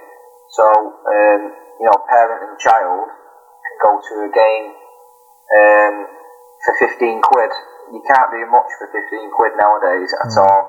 [0.50, 1.40] So um,
[1.80, 4.66] you know, parent and child can go to a game
[5.52, 5.94] um,
[6.64, 7.52] for 15 quid.
[7.92, 10.42] You can't do much for 15 quid nowadays at mm.
[10.42, 10.62] all.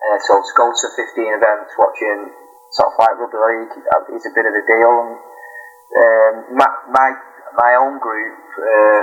[0.00, 2.32] Uh, so to go to 15 events watching
[2.72, 3.74] sort of like rugby league
[4.16, 4.94] is a bit of a deal.
[5.06, 5.16] And
[5.90, 7.08] um, my, my,
[7.56, 9.02] my own group, uh,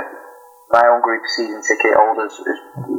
[0.68, 2.36] my own group season ticket holders,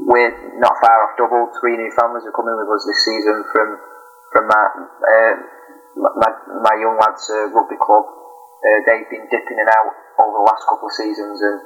[0.09, 1.53] we're not far off double.
[1.61, 3.67] Three new families are coming with us this season from
[4.33, 5.33] from my uh,
[5.97, 6.31] my,
[6.65, 8.05] my young lads' uh, rugby club.
[8.59, 11.57] Uh, they've been dipping in and out over the last couple of seasons, and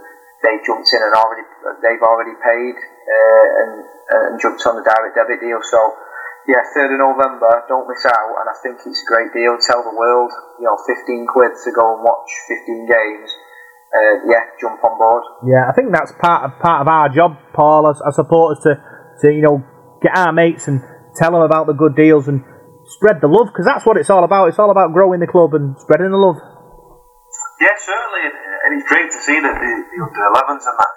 [0.44, 1.48] they've jumped in and already
[1.80, 3.74] they've already paid uh, and
[4.12, 5.63] and jumped on the direct debit deal.
[5.63, 5.80] So
[6.52, 9.56] yeah, third of November, don't miss out, and I think it's a great deal.
[9.56, 13.32] Tell the world, you know, fifteen quid to go and watch fifteen games.
[13.93, 15.23] Uh, yeah, jump on board.
[15.45, 18.82] Yeah, I think that's part of part of our job, Paul, as, as supporters, to
[19.21, 19.62] to you know
[20.01, 20.82] get our mates and
[21.13, 22.41] tell them about the good deals and
[22.89, 24.49] spread the love because that's what it's all about.
[24.49, 26.41] It's all about growing the club and spreading the love.
[27.62, 28.34] Yeah, certainly,
[28.65, 30.93] and it's great to see that the, the under 11s and that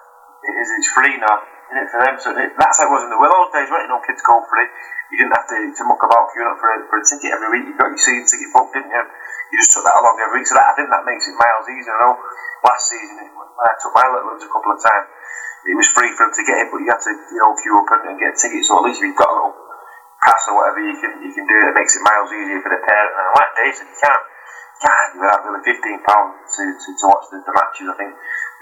[0.46, 1.37] it is it's free now,
[1.70, 2.16] isn't it for them?
[2.16, 3.85] So it, that's how it was in the Willows days, right?
[3.87, 4.66] You know, kids go free.
[5.12, 7.50] You didn't have to, to muck about queuing up for a, for a ticket every
[7.54, 7.70] week.
[7.70, 9.04] You got your season ticket booked, didn't you?
[9.06, 10.48] You just took that along every week.
[10.50, 11.94] So that I think that makes it miles easier.
[11.94, 12.14] I know
[12.64, 15.09] last season when I took my little ones a couple of times,
[15.66, 17.77] it was free for them to get in, but you had to you know queue
[17.77, 18.71] up and, and get tickets.
[18.71, 19.57] So at least if you've got a little
[20.23, 21.71] pass or whatever, you can you can do it.
[21.71, 23.12] It makes it miles easier for the parent.
[23.12, 24.25] And like said, you can't
[24.81, 25.62] can't that really.
[25.66, 27.90] Fifteen pound to, to, to watch the, the matches.
[27.90, 28.12] I think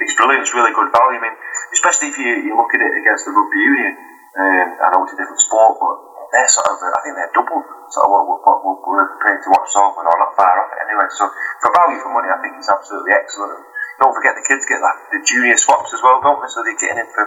[0.01, 0.49] it's brilliant.
[0.49, 1.21] It's really good value.
[1.21, 1.37] I mean,
[1.75, 3.93] especially if you, you look at it against the rugby union.
[4.35, 5.95] Um, I know it's a different sport, but
[6.35, 9.51] they're sort of, I think they're double sort of what, what, what we're prepared to
[9.55, 11.07] watch so or not far off it anyway.
[11.15, 11.31] So
[11.63, 13.63] for value for money, I think it's absolutely excellent.
[14.03, 16.51] Don't forget the kids get that the junior swaps as well, don't they?
[16.51, 17.25] So they're getting in for,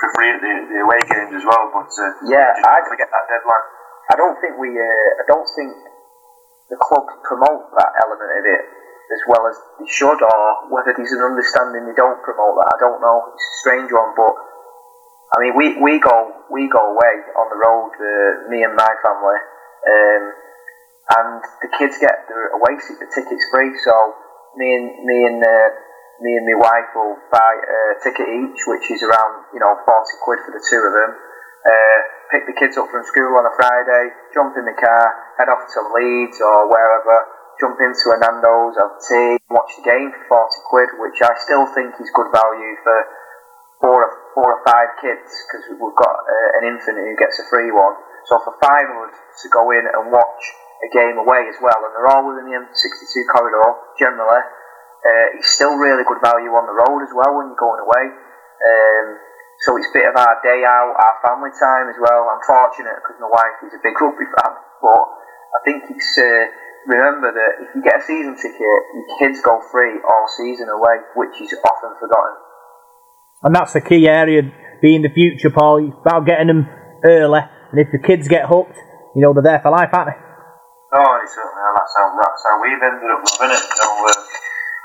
[0.00, 1.68] for free at the, the away games as well.
[1.72, 3.66] But uh, Yeah, I- don't forget that deadline.
[4.10, 5.70] I don't think we, uh, I don't think
[6.72, 8.62] the club promote that element of it
[9.10, 12.68] as well as they should, or whether there's an understanding they don't promote that.
[12.74, 13.30] I don't know.
[13.34, 14.34] It's a strange one, but
[15.34, 18.92] I mean, we, we go we go away on the road, uh, me and my
[19.02, 19.38] family,
[19.86, 20.22] um,
[21.10, 21.30] and
[21.62, 22.78] the kids get their away
[23.14, 23.70] tickets free.
[23.82, 23.94] So
[24.58, 25.68] me and me and uh,
[26.20, 30.16] me and my wife will buy a ticket each, which is around you know forty
[30.24, 31.12] quid for the two of them.
[31.60, 31.98] Uh,
[32.32, 35.04] pick the kids up from school on a Friday, jump in the car,
[35.36, 37.16] head off to Leeds or wherever,
[37.60, 41.68] jump into a Nando's, have tea, watch the game for 40 quid, which I still
[41.76, 42.96] think is good value for
[43.84, 47.46] four or, four or five kids, because we've got uh, an infant who gets a
[47.52, 47.96] free one.
[48.24, 50.42] So for five of us to go in and watch
[50.80, 53.68] a game away as well, and they're all within the M62 corridor,
[54.00, 54.40] generally,
[55.00, 58.04] uh, it's still really good value on the road as well when you're going away.
[58.60, 59.06] Um,
[59.64, 62.28] so it's a bit of our day out, our family time as well.
[62.28, 65.04] I'm fortunate because my wife is a big rugby fan, but
[65.56, 66.48] I think it's uh,
[66.88, 71.04] remember that if you get a season ticket, your kids go free all season away,
[71.16, 72.36] which is often forgotten.
[73.42, 74.48] And that's the key area,
[74.80, 75.88] being the future, Paul.
[75.88, 76.68] It's about getting them
[77.04, 78.76] early, and if the kids get hooked,
[79.16, 80.20] you know they're there for life, aren't they?
[80.92, 81.62] Oh, it's certainly.
[81.76, 83.64] That's how, that's how we've ended up loving it.
[83.76, 84.12] So, uh,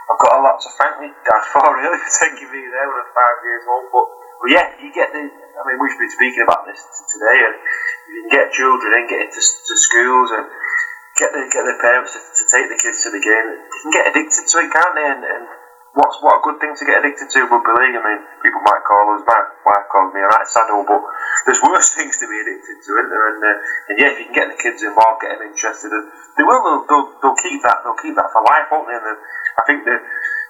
[0.05, 3.01] I've got a lot to thank me dad for, really, for taking me there when
[3.01, 3.85] I was five years old.
[3.89, 4.05] But,
[4.41, 5.23] but yeah, you get the.
[5.25, 7.55] I mean, we've been speaking about this today, and
[8.11, 10.45] you can get children in, get into to schools, and
[11.15, 13.45] get the get the parents to, to take the kids to the game.
[13.55, 15.07] They can get addicted to it, can't they?
[15.07, 15.45] And, and
[15.95, 17.95] what's what a good thing to get addicted to rugby league.
[17.95, 21.01] I mean, people might call us, my wife calls me a right saddle, but
[21.47, 23.25] there's worse things to be addicted to, isn't there?
[23.31, 23.57] And, uh,
[23.89, 26.61] and yeah, if you can get the kids involved, get them interested, and they will.
[26.61, 27.81] They'll, they'll, they'll keep that.
[27.87, 28.99] They'll keep that for life, won't they?
[28.99, 29.19] And
[29.55, 29.97] I think the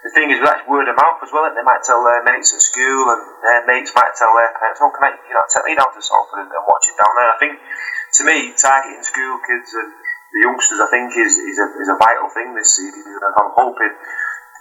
[0.05, 1.49] the thing is that's word of mouth as well.
[1.49, 4.81] And they might tell their mates at school, and their mates might tell their parents,
[4.81, 7.13] "Oh, can I, you know, take me down to Salford and, and watch it down
[7.17, 9.89] there?" I think to me, targeting school kids and
[10.35, 13.01] the youngsters, I think, is is a, is a vital thing this season.
[13.01, 13.93] And I'm hoping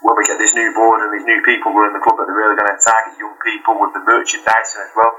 [0.04, 2.36] when we get this new board and these new people running the club that they're
[2.36, 5.12] really going to target young people with the merchandising as well.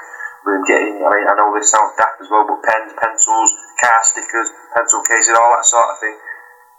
[0.45, 3.49] With getting, I mean, I know this sounds daft as well, but pens, pencils,
[3.81, 6.13] car stickers, pencil cases, all that sort of thing.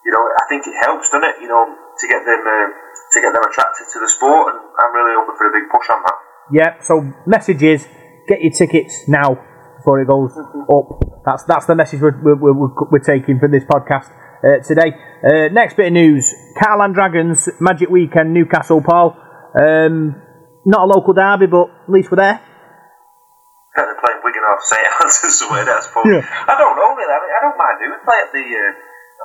[0.07, 1.43] You know, I think it helps, doesn't it?
[1.43, 1.67] You know,
[1.99, 2.69] to get them uh,
[3.13, 5.89] to get them attracted to the sport, and I'm really hoping for a big push
[5.91, 6.17] on that.
[6.53, 6.71] Yeah.
[6.83, 7.87] So message is
[8.29, 9.39] get your tickets now
[9.79, 10.87] before it goes up.
[11.25, 14.11] That's that's the message we're we're, we're, we're taking from this podcast
[14.45, 14.95] uh, today.
[15.25, 18.83] Uh, next bit of news: Catalan Dragons Magic Weekend Newcastle.
[18.83, 19.17] Paul,
[19.59, 20.23] um,
[20.67, 22.43] not a local derby, but at least we're there.
[23.77, 24.83] They're playing Wigan off St
[25.37, 26.09] somewhere, I suppose.
[26.09, 26.25] Yeah.
[26.25, 27.13] I don't know really.
[27.13, 28.73] I, mean, I don't mind doing play at the, uh,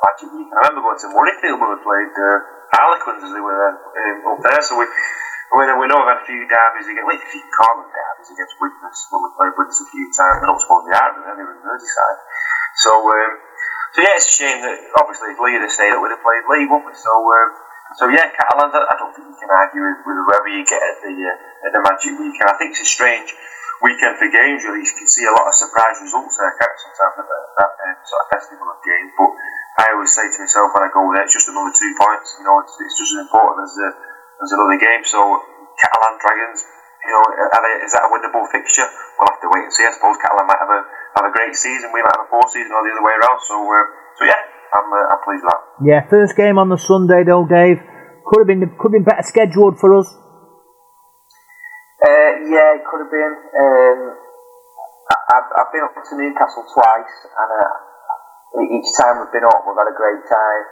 [0.01, 0.57] Magic Weekend.
[0.59, 2.37] I remember going to Murrayfield when we played uh,
[2.71, 4.61] Harlequins as they were there, um, up there.
[4.63, 7.91] So we, we, we know we've had a few derbies against, well, you call them
[7.91, 10.39] derbies against Widnes, when we played Widnes a few times.
[10.39, 12.19] I don't suppose they are, but they're in Merseyside.
[12.79, 13.33] So, um,
[13.91, 16.47] so yeah, it's a shame that obviously if Leigh had stayed up, we'd have played
[16.47, 16.95] Leigh, wouldn't we?
[16.95, 17.49] So, um,
[17.99, 20.79] so yeah, Catalans, I I don't think you can argue with, with whoever you get
[20.79, 22.47] at the uh, at the Magic Weekend.
[22.47, 23.35] I think it's a strange
[23.81, 24.63] weekend for games.
[24.63, 26.53] Really, you can see a lot of surprise results there.
[26.55, 29.11] Can't you, sometimes at that, um, sort of festival of games.
[29.17, 29.31] But
[29.81, 32.37] I always say to myself when I go there, it's just another two points.
[32.37, 33.89] You know, it's, it's just as important as the,
[34.45, 35.03] as another game.
[35.03, 35.19] So
[35.81, 36.59] Catalan Dragons,
[37.01, 38.85] you know, they, is that a winnable fixture?
[39.17, 39.83] We'll have to wait and see.
[39.83, 40.81] I suppose Catalan might have a
[41.17, 41.91] have a great season.
[41.91, 43.41] We might have a poor season, or the other way around.
[43.41, 44.39] So, uh, so yeah,
[44.77, 45.61] I'm uh, I'm pleased with that.
[45.81, 47.81] Yeah, first game on the Sunday though, Dave.
[48.21, 50.07] Could have been could have been better scheduled for us.
[52.01, 53.35] Uh, yeah, it could have been.
[53.53, 53.99] Um,
[55.31, 59.77] I've, I've been up to Newcastle twice, and uh, each time we've been up, we've
[59.77, 60.63] had a great time.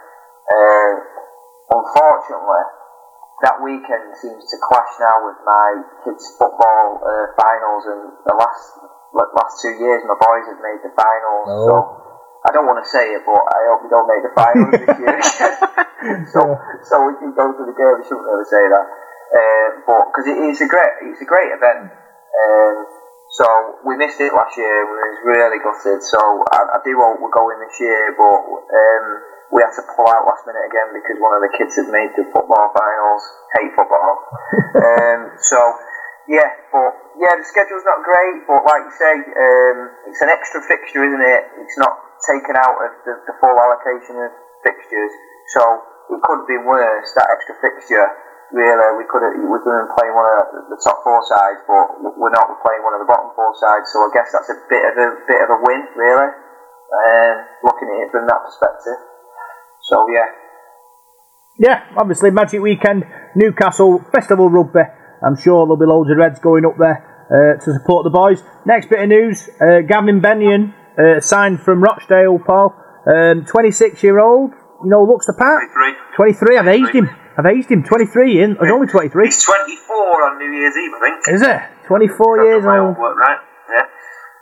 [0.50, 0.92] Uh,
[1.70, 2.64] unfortunately,
[3.46, 5.68] that weekend seems to clash now with my
[6.02, 8.64] kids' football uh, finals, and the last
[9.14, 11.46] like, last two years, my boys have made the finals.
[11.46, 11.74] So
[12.42, 14.96] I don't want to say it, but I hope we don't make the finals this
[14.98, 15.18] year
[16.32, 16.40] so,
[16.88, 17.94] so we can go to the game.
[18.00, 18.86] We shouldn't really say that,
[19.30, 21.90] uh, but because it is a great, it's a great event.
[21.90, 22.76] Um,
[23.30, 23.46] so
[23.86, 24.74] we missed it last year.
[24.90, 26.02] We was really gutted.
[26.02, 26.18] So
[26.50, 29.06] I, I do hope we're going this year, but um,
[29.54, 32.10] we had to pull out last minute again because one of the kids had made
[32.18, 33.22] the football finals.
[33.54, 34.18] Hate football.
[34.82, 35.58] um, so
[36.26, 36.90] yeah, but
[37.22, 38.50] yeah, the schedule's not great.
[38.50, 39.78] But like you say, um,
[40.10, 41.42] it's an extra fixture, isn't it?
[41.62, 41.94] It's not
[42.26, 44.34] taken out of the, the full allocation of
[44.66, 45.14] fixtures.
[45.54, 45.62] So
[46.14, 47.14] it could have been worse.
[47.14, 48.06] That extra fixture
[48.52, 51.62] really, we could have, we could have been playing one of the top four sides,
[51.66, 52.50] but we're not.
[52.60, 55.08] Playing one of the bottom four sides, so I guess that's a bit of a
[55.24, 56.28] bit of a win, really.
[56.28, 57.34] Um,
[57.64, 58.98] looking at it from that perspective.
[59.82, 60.28] So yeah,
[61.58, 64.82] Yeah, obviously Magic Weekend, Newcastle Festival Rugby.
[65.24, 68.42] I'm sure there'll be loads of Reds going up there uh, to support the boys.
[68.66, 72.74] Next bit of news: uh, Gavin Bennion uh, signed from Rochdale, Paul.
[73.06, 74.52] Um, 26 year old,
[74.84, 75.64] you know, looks the part.
[75.72, 76.56] 23.
[76.56, 76.58] 23.
[76.58, 77.10] I've aged him.
[77.40, 77.80] I've aged him.
[77.80, 78.50] 23 in.
[78.60, 79.08] He's only 23.
[79.24, 81.16] He's 24 on New Year's Eve, I think.
[81.32, 81.60] Is it?
[81.88, 83.00] 24 years old.
[83.00, 83.40] work, right?
[83.72, 83.88] Yeah.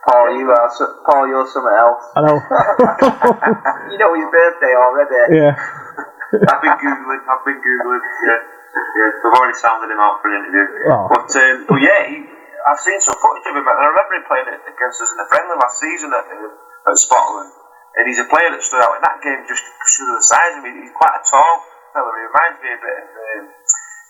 [0.03, 2.03] Paul, you are so- Paul, you're something else.
[2.19, 2.39] I know.
[3.95, 5.15] You know his birthday already.
[5.39, 5.55] yeah.
[6.51, 7.23] I've been googling.
[7.25, 8.03] I've been googling.
[8.27, 9.11] Yeah, yeah.
[9.23, 10.67] We've already sounded him out for an interview.
[10.93, 11.09] Oh.
[11.09, 12.27] But, um, but yeah, he,
[12.69, 15.19] I've seen some footage of him, and I remember him playing it against us in
[15.23, 17.55] the friendly last season at, uh, at Spotland.
[17.97, 20.55] And he's a player that stood out in that game just because of the size
[20.61, 20.75] of him.
[20.85, 21.55] He's quite a tall
[21.93, 22.11] fella.
[22.15, 23.45] He reminds me a bit of um,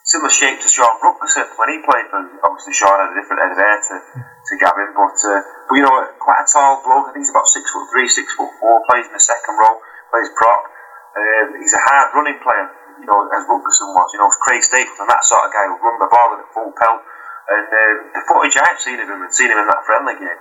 [0.08, 2.08] similar shape to Sean Rutgerson when he played.
[2.08, 4.90] But obviously, Sean had a different head of hair to, to Gavin.
[4.96, 7.08] But, uh, but you know, quite a tall bloke.
[7.08, 8.80] I think he's about six foot three, six foot four.
[8.88, 9.76] Plays in the second row.
[10.10, 10.62] Plays prop.
[11.18, 12.70] Um, he's a hard running player,
[13.02, 14.08] you know, as Wilkerson was.
[14.14, 17.02] You know, Craig Stapleton, that sort of guy who run the ball at full pelt.
[17.48, 20.40] And um, the footage I've seen of him and seen him in that friendly game,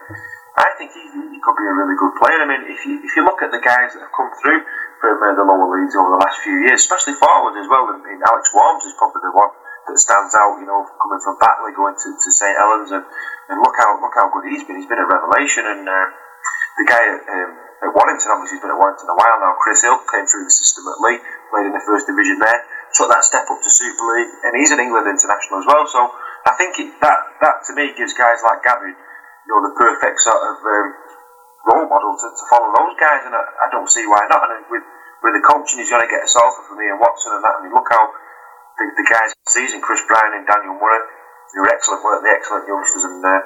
[0.59, 2.43] I think he, he could be a really good player.
[2.43, 4.59] I mean, if you if you look at the guys that have come through
[5.03, 8.19] uh, the lower leagues over the last few years, especially forward as well, and, and
[8.23, 9.51] Alex Walmsley is probably the one
[9.87, 10.57] that stands out.
[10.57, 13.05] You know, coming from Batley going to, to St Helens, and,
[13.49, 14.81] and look how look how good he's been.
[14.81, 16.07] He's been a revelation, and uh,
[16.81, 17.51] the guy at, um,
[17.87, 19.53] at Warrington, obviously, he's been at Warrington a while now.
[19.61, 21.21] Chris Hill came through the system at Leigh,
[21.53, 22.59] played in the first division there,
[22.97, 25.85] took that step up to Super League, and he's an England international as well.
[25.85, 26.09] So
[26.45, 30.21] I think it, that that to me gives guys like Gavin, you know, the perfect
[30.25, 30.87] sort of um,
[31.67, 34.47] role model to, to follow those guys, and I, I don't see why not.
[34.47, 34.85] And with
[35.23, 37.55] with the coaching, he's going to get us offer from Ian Watson and that.
[37.57, 38.05] I mean, look how
[38.77, 41.03] the, the guys season, Chris Brining and Daniel Murray,
[41.57, 43.41] who are excellent, one of the excellent youngsters, and uh,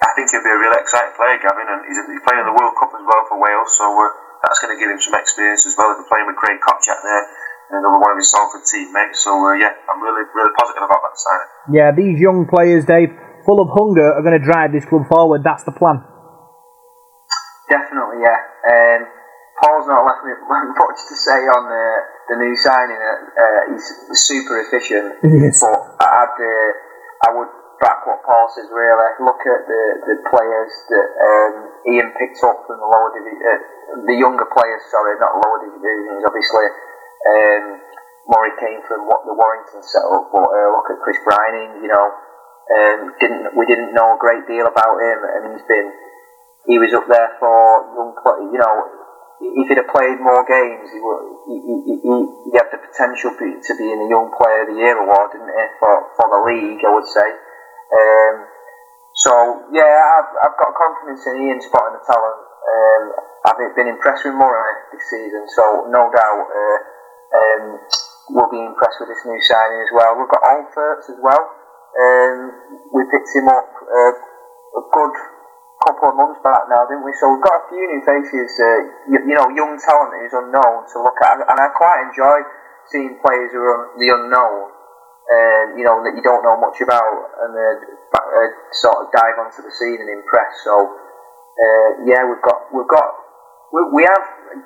[0.00, 2.56] I think he'll be a real exciting player, Gavin, and he's, he's playing in the
[2.56, 4.08] World Cup as well for Wales, so uh,
[4.40, 5.92] that's going to give him some experience as well.
[5.92, 7.24] He'll be playing with Craig Kopczak there,
[7.68, 9.20] and another one of his Salford teammates.
[9.20, 11.50] So uh, yeah, I'm really really positive about that signing.
[11.76, 13.12] Yeah, these young players, Dave,
[13.44, 15.44] full of hunger, are going to drive this club forward.
[15.44, 16.00] That's the plan.
[17.70, 18.38] Definitely, yeah.
[18.66, 19.00] Um,
[19.62, 20.34] Paul's not left me
[20.82, 21.86] much to say on the,
[22.34, 22.98] the new signing.
[22.98, 23.86] Uh, he's
[24.26, 25.62] super efficient, Yes.
[25.62, 26.70] but I'd, uh,
[27.24, 28.68] I would back what Paul says.
[28.72, 31.54] Really, look at the, the players that um,
[31.88, 33.60] Ian picked up from the lower division, uh,
[34.04, 34.82] the younger players.
[34.90, 36.24] Sorry, not lower divisions.
[36.26, 36.66] Obviously,
[37.30, 37.64] um,
[38.28, 41.84] Murray came from what the Warrington set up, but uh, look at Chris Brining.
[41.84, 42.06] You know,
[42.80, 45.88] um, didn't we didn't know a great deal about him, and he's been
[46.66, 47.56] he was up there for
[47.96, 48.44] young play.
[48.52, 48.74] You know,
[49.40, 51.24] if he'd have played more games, he would.
[51.48, 54.76] He, he, he, he had the potential to be in the Young Player of the
[54.76, 55.64] Year award, didn't he?
[55.80, 57.28] For for the league, I would say.
[57.90, 58.34] Um,
[59.16, 59.32] so
[59.72, 62.40] yeah, I've, I've got confidence in Ian spotting the talent.
[62.60, 63.02] Um,
[63.48, 66.78] I've been impressed with Murray this season, so no doubt uh,
[67.32, 67.64] um,
[68.36, 70.20] we'll be impressed with this new signing as well.
[70.20, 71.42] We've got Alfert as well.
[71.96, 72.36] Um,
[72.92, 74.14] we picked him up uh,
[74.76, 75.14] a good
[75.80, 77.16] couple of months back now, didn't we?
[77.16, 80.84] So we've got a few new faces, uh, you, you know, young talent who's unknown
[80.92, 82.36] to look at, and I quite enjoy
[82.92, 84.60] seeing players who are the unknown,
[85.30, 87.16] and you know that you don't know much about,
[87.46, 87.76] and then
[88.12, 90.52] uh, sort of dive onto the scene and impress.
[90.66, 93.08] So uh, yeah, we've got we've got
[93.72, 94.24] we, we have,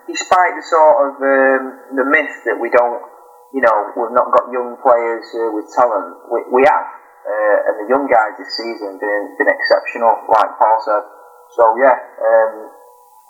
[0.09, 1.63] despite the sort of um,
[1.95, 3.05] the myth that we don't,
[3.53, 6.17] you know, we've not got young players uh, with talent.
[6.33, 7.04] We, we have.
[7.25, 11.05] Uh, and the young guys this season been been exceptional, like Paul said.
[11.57, 12.71] So yeah, um,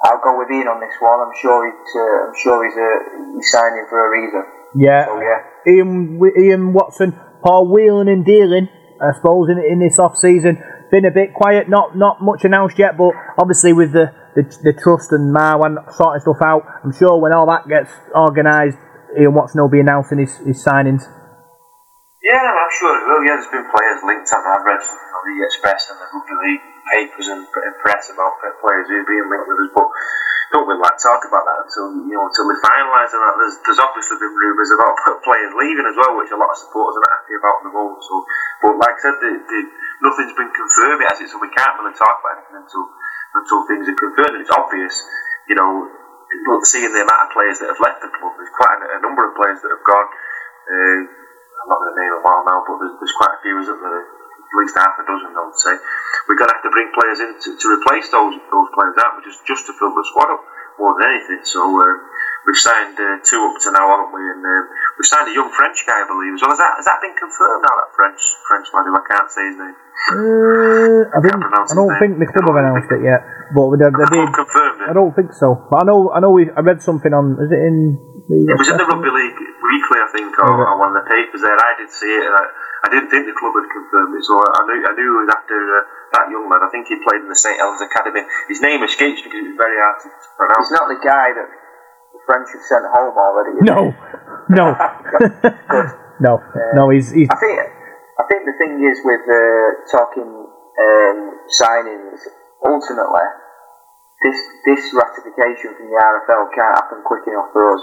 [0.02, 1.18] I'll go with Ian on this one.
[1.22, 4.42] I'm sure he's uh, I'm sure he's uh, he's signing for a reason.
[4.74, 5.06] Yeah.
[5.06, 5.72] So yeah.
[5.72, 8.68] Ian, Ian Watson, Paul wheeling and dealing,
[9.00, 10.62] I suppose, in, in this off season.
[10.90, 14.72] Been a bit quiet, not not much announced yet, but obviously with the, the, the
[14.72, 18.78] trust and Marwan sorting stuff out, I'm sure when all that gets organised,
[19.18, 21.02] Ian Watson will be announcing his, his signings.
[22.24, 23.20] Yeah, I'm sure it will.
[23.20, 24.48] Yeah, there's been players linked up.
[24.48, 27.44] I've read the Express and the Rugby League papers and,
[27.84, 29.84] press about players who are being linked with us, but
[30.56, 33.36] don't really like talk about that until you know until they finalise that.
[33.36, 34.96] There's, there's obviously been rumours about
[35.28, 37.72] players leaving as well, which a lot of supporters are not happy about at the
[37.76, 38.00] moment.
[38.00, 38.14] So,
[38.64, 39.60] but like I said, the, the,
[40.00, 42.88] nothing's been confirmed yet, so we can't really talk about anything until
[43.36, 44.40] until things are confirmed.
[44.40, 44.96] It's obvious,
[45.44, 45.92] you know,
[46.64, 49.28] seeing the amount of players that have left the club, there's quite a, a number
[49.28, 50.08] of players that have gone.
[50.64, 51.23] Uh,
[51.64, 53.80] I'm not going to name them all now, but there's, there's quite a few, isn't
[53.80, 54.04] there?
[54.04, 55.74] At least half a dozen, I would say.
[56.28, 59.18] We're going to have to bring players in to, to replace those those players, aren't
[59.18, 59.26] we?
[59.26, 60.44] Just, just to fill the squad up
[60.78, 61.42] more than anything.
[61.42, 61.82] So uh,
[62.46, 64.22] we've signed uh, two up to now, haven't we?
[64.22, 64.62] And uh,
[64.94, 66.54] we've signed a young French guy, I believe, as well.
[66.54, 69.42] Has that, has that been confirmed now, that French French lad who I can't say
[69.48, 69.76] his name?
[70.14, 74.06] Uh, I, pronounce I don't think the club have announced it yet, but they, they
[74.06, 74.30] The did.
[74.38, 74.86] confirmed it.
[74.90, 76.12] I don't think so, but I know.
[76.14, 76.30] I know.
[76.30, 77.42] We, I read something on.
[77.42, 77.98] Is it in?
[78.30, 80.68] The It was in the Rugby League Weekly, I think, or, Was it?
[80.68, 81.56] or one of the papers there.
[81.56, 82.44] I did see it, and I,
[82.84, 85.32] I didn't think the club had confirmed it, so I knew I knew it was
[85.32, 85.80] after uh,
[86.20, 86.60] that young lad.
[86.60, 88.20] I think he played in the St Helens Academy.
[88.52, 90.68] His name escapes me because it was very hard to pronounce.
[90.68, 93.56] He's not the guy that the French have sent home already.
[93.56, 93.68] is he?
[93.72, 93.80] No,
[94.52, 94.66] no,
[96.20, 96.32] no,
[96.76, 96.82] no.
[96.92, 99.40] He's he's I think I think the thing is with uh,
[99.88, 102.20] talking um, signings,
[102.60, 103.26] ultimately,
[104.28, 104.38] this
[104.68, 107.82] this ratification from the RFL can't happen quick enough for us.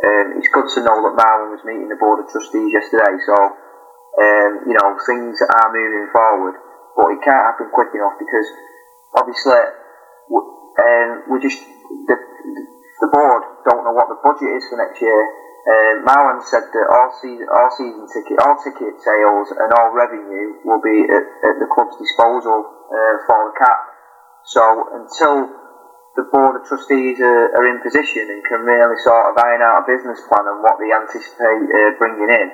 [0.00, 3.36] Um, it's good to know that Marwan was meeting the board of trustees yesterday, so
[3.36, 6.56] um, you know things are moving forward,
[6.96, 8.48] but it can't happen quick enough because
[9.12, 9.60] obviously
[10.32, 11.60] um, we just
[12.08, 15.20] the, the board don't know what the budget is for next year.
[15.68, 20.64] Um, Marwan said that all season, all season ticket, all ticket sales and all revenue
[20.64, 23.80] will be at, at the club's disposal uh, for the cap.
[24.48, 24.64] So
[24.96, 25.59] until
[26.16, 29.86] the board of trustees are, are in position and can really sort of iron out
[29.86, 32.48] a business plan and what they anticipate uh, bringing in,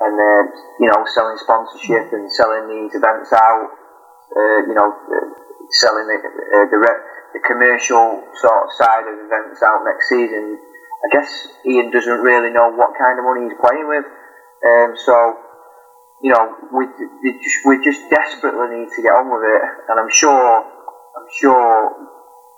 [0.00, 0.42] and uh,
[0.80, 3.68] you know selling sponsorship and selling these events out,
[4.32, 5.28] uh, you know, uh,
[5.76, 7.04] selling the uh, the, re-
[7.36, 10.56] the commercial sort of side of events out next season.
[11.04, 11.28] I guess
[11.66, 14.06] Ian doesn't really know what kind of money he's playing with,
[14.64, 15.14] um, so
[16.22, 16.88] you know we
[17.20, 21.28] we just, we just desperately need to get on with it, and I'm sure I'm
[21.28, 22.08] sure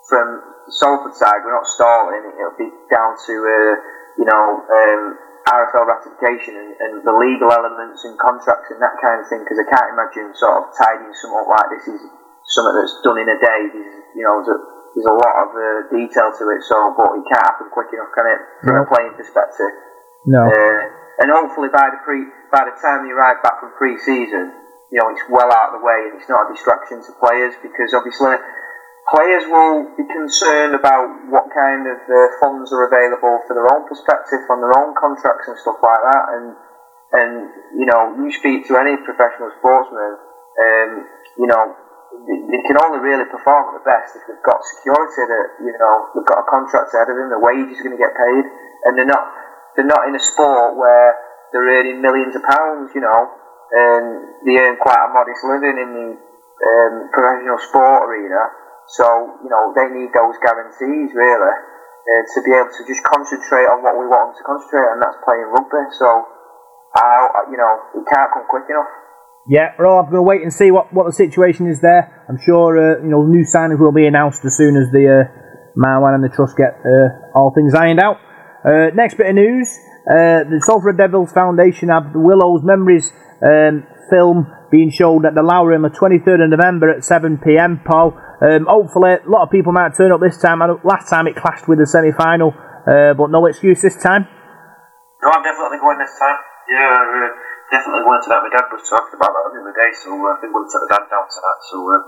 [0.09, 2.23] from Salford side we're not stalling.
[2.25, 3.73] It'll be down to uh,
[4.21, 5.03] you know um,
[5.45, 9.45] RFL ratification and, and the legal elements and contracts and that kind of thing.
[9.45, 12.01] Because I can't imagine sort of tidying something up like this is
[12.49, 13.61] something that's done in a day.
[13.69, 14.59] There's, you know, there's a,
[14.97, 16.61] there's a lot of uh, detail to it.
[16.65, 18.41] So, but it can't happen quick enough, can it?
[18.65, 19.73] From a playing perspective.
[20.25, 20.49] no.
[20.49, 24.51] Uh, and hopefully by the pre by the time you arrive back from pre-season,
[24.91, 27.55] you know it's well out of the way and it's not a distraction to players
[27.63, 28.35] because obviously
[29.09, 33.85] players will be concerned about what kind of uh, funds are available for their own
[33.85, 36.25] perspective on their own contracts and stuff like that.
[36.37, 36.45] And
[37.13, 37.31] and
[37.77, 40.91] you know you speak to any professional sportsman, um,
[41.37, 41.77] you know
[42.25, 45.95] they, can only really perform at the best if they've got security that you know
[46.15, 48.43] they've got a contract ahead of them, their wages are going to get paid,
[48.89, 49.25] and they're not
[49.75, 51.13] they're not in a sport where
[51.51, 53.21] they're earning millions of pounds, you know,
[53.71, 58.64] and they earn quite a modest living in the um, professional sport arena.
[58.87, 59.05] So
[59.41, 61.55] you know they need those guarantees really
[62.05, 64.97] uh, to be able to just concentrate on what we want them to concentrate, on,
[64.97, 65.83] and that's playing rugby.
[65.97, 66.07] So
[66.95, 68.87] I, you know, it can't come quick enough.
[69.47, 72.25] Yeah, well, I'm going to wait and see what, what the situation is there.
[72.29, 75.23] I'm sure uh, you know new signings will be announced as soon as the uh,
[75.77, 78.17] Marwan and the trust get uh, all things ironed out.
[78.65, 79.69] Uh, next bit of news:
[80.09, 83.11] uh, the Salford Devils Foundation have the Willows Memories
[83.45, 87.81] um, film being shown at the Lowry on the 23rd of November at 7 p.m.
[87.85, 90.59] Paul, um, hopefully a lot of people might turn up this time.
[90.83, 92.51] Last time it clashed with the semi-final,
[92.87, 94.27] uh, but no excuse this time.
[95.23, 96.39] No, I'm definitely going this time.
[96.69, 97.29] Yeah, uh,
[97.71, 98.41] definitely going to that.
[98.43, 100.91] My dad was talking about that the other day, so I think we'll take the
[100.91, 101.57] dad down to that.
[101.65, 102.01] So uh,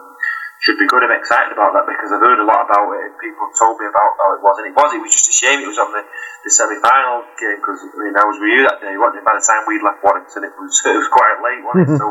[0.59, 1.05] should be good.
[1.05, 3.13] I'm excited about that because I've heard a lot about it.
[3.13, 4.89] and People told me about how it was, and it was.
[4.93, 8.15] It was just a shame it was on the, the semi-final game because I mean
[8.17, 8.93] I was with you that day.
[8.97, 9.25] Wasn't it?
[9.25, 11.97] By the time we'd left Warrington, it was it was quite late, wasn't it?
[12.01, 12.05] So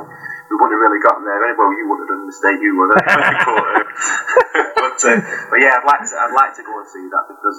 [0.46, 1.38] we wouldn't have really gotten there.
[1.58, 3.06] Well, you wouldn't have done the mistake you would have.
[4.78, 5.18] but, uh,
[5.50, 7.56] but yeah, I'd like to I'd like to go and see that because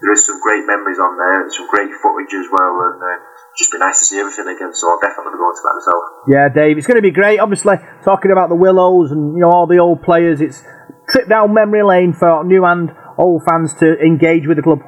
[0.00, 3.18] there is some great memories on there and some great footage as well, and uh,
[3.58, 4.70] just be nice to see everything again.
[4.74, 6.02] So I'll definitely be going to that myself.
[6.30, 7.42] Yeah, Dave, it's going to be great.
[7.42, 7.76] Obviously,
[8.06, 10.62] talking about the Willows and you know all the old players, it's
[11.10, 14.80] trip down memory lane for new and old fans to engage with the club.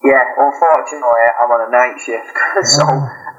[0.00, 2.32] Yeah, unfortunately, I'm on a night shift,
[2.64, 2.88] so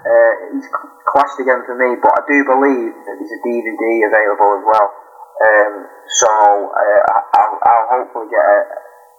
[0.02, 0.68] uh, it's
[1.06, 1.98] clashed again for me.
[2.02, 4.88] But I do believe that there's a DVD available as well.
[5.42, 5.74] Um,
[6.10, 7.02] so uh,
[7.38, 8.60] I'll, I'll hopefully get a.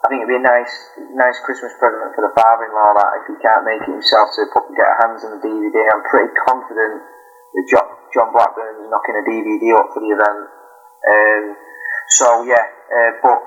[0.03, 0.75] I think it'd be a nice,
[1.15, 4.67] nice Christmas present for the father-in-law that if he can't make it himself to put,
[4.75, 5.79] get a hands on the DVD.
[5.79, 10.43] I'm pretty confident that John, John Blackburn's knocking a DVD up for the event.
[11.07, 11.45] Um,
[12.11, 13.39] so yeah, uh, but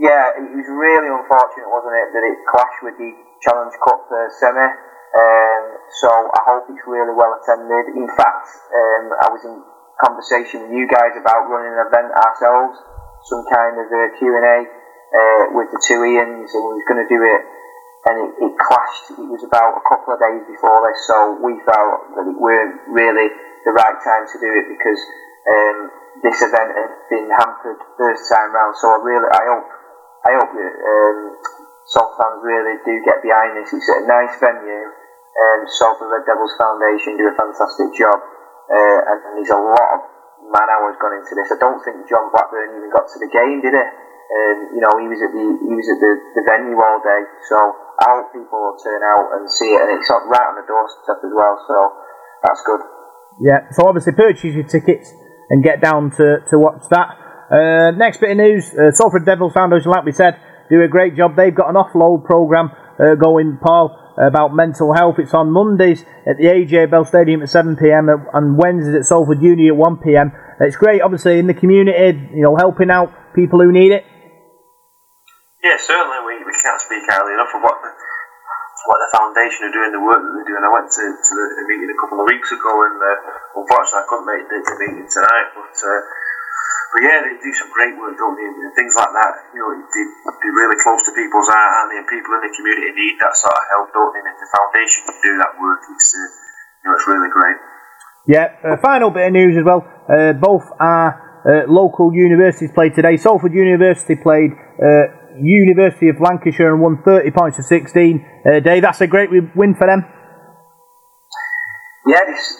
[0.00, 3.12] yeah, it was really unfortunate, wasn't it, that it clashed with the
[3.44, 4.68] Challenge Cup uh, semi.
[5.10, 5.64] Um,
[5.98, 7.98] so I hope it's really well attended.
[7.98, 9.58] In fact, um, I was in
[9.98, 12.78] conversation with you guys about running an event ourselves,
[13.26, 14.58] some kind of a Q&A
[15.10, 17.42] uh, with the two Ians, and we was going to do it,
[18.06, 19.18] and it, it clashed.
[19.18, 22.78] It was about a couple of days before this, so we felt that it weren't
[22.86, 23.28] really
[23.66, 25.00] the right time to do it because
[25.50, 25.78] um,
[26.22, 28.78] this event had been hampered first time round.
[28.78, 29.68] So I really, I hope,
[30.22, 31.18] I hope that um,
[31.90, 33.74] Salt fans really do get behind this.
[33.74, 34.86] It's a nice venue.
[35.30, 38.18] Um, Salford Red Devils Foundation do a fantastic job,
[38.70, 40.00] uh, and, and there's a lot of
[40.54, 41.50] man hours gone into this.
[41.50, 43.86] I don't think John Blackburn even got to the game, did he?
[44.30, 47.22] Um, you know, he was at the he was at the, the venue all day.
[47.50, 50.62] So I hope people will turn out and see it, and it's up right on
[50.62, 51.54] the doorstep as well.
[51.66, 51.76] So
[52.46, 52.82] that's good.
[53.42, 53.66] Yeah.
[53.74, 55.10] So obviously, purchase your tickets
[55.50, 57.18] and get down to to watch that.
[57.50, 60.38] Uh, next bit of news: uh, Salford Devils Foundation, like we said,
[60.70, 61.36] do a great job.
[61.36, 65.18] They've got an offload program uh, going, Paul, about mental health.
[65.18, 69.42] It's on Mondays at the AJ Bell Stadium at 7 pm and Wednesdays at Salford
[69.42, 70.32] Uni at 1 pm.
[70.60, 74.04] It's great, obviously, in the community, you know, helping out people who need it.
[75.64, 76.20] Yeah, certainly.
[76.24, 80.04] We, we can't speak highly enough of what the, what the foundation are doing, the
[80.04, 80.64] work that they're doing.
[80.64, 84.08] I went to, to the, meeting a couple of weeks ago, and uh, unfortunately, I
[84.08, 85.48] couldn't make the, the meeting tonight.
[85.56, 86.00] But uh,
[86.90, 88.46] but yeah, they do some great work, don't they?
[88.50, 89.32] And things like that.
[89.54, 90.04] You know, they,
[90.42, 93.54] they're really close to people's heart, and the people in the community need that sort
[93.54, 94.22] of help, don't they?
[94.26, 97.58] And if the foundation can do that work, it's uh, you know, it's really great.
[98.26, 98.46] Yeah.
[98.62, 99.86] Uh, final bit of news as well.
[100.10, 103.16] Uh, both our uh, local universities played today.
[103.16, 104.50] Salford University played
[104.82, 108.26] uh, University of Lancashire and won 30 points to 16.
[108.44, 110.04] Uh, Dave, that's a great win for them.
[112.06, 112.56] Yeah, this,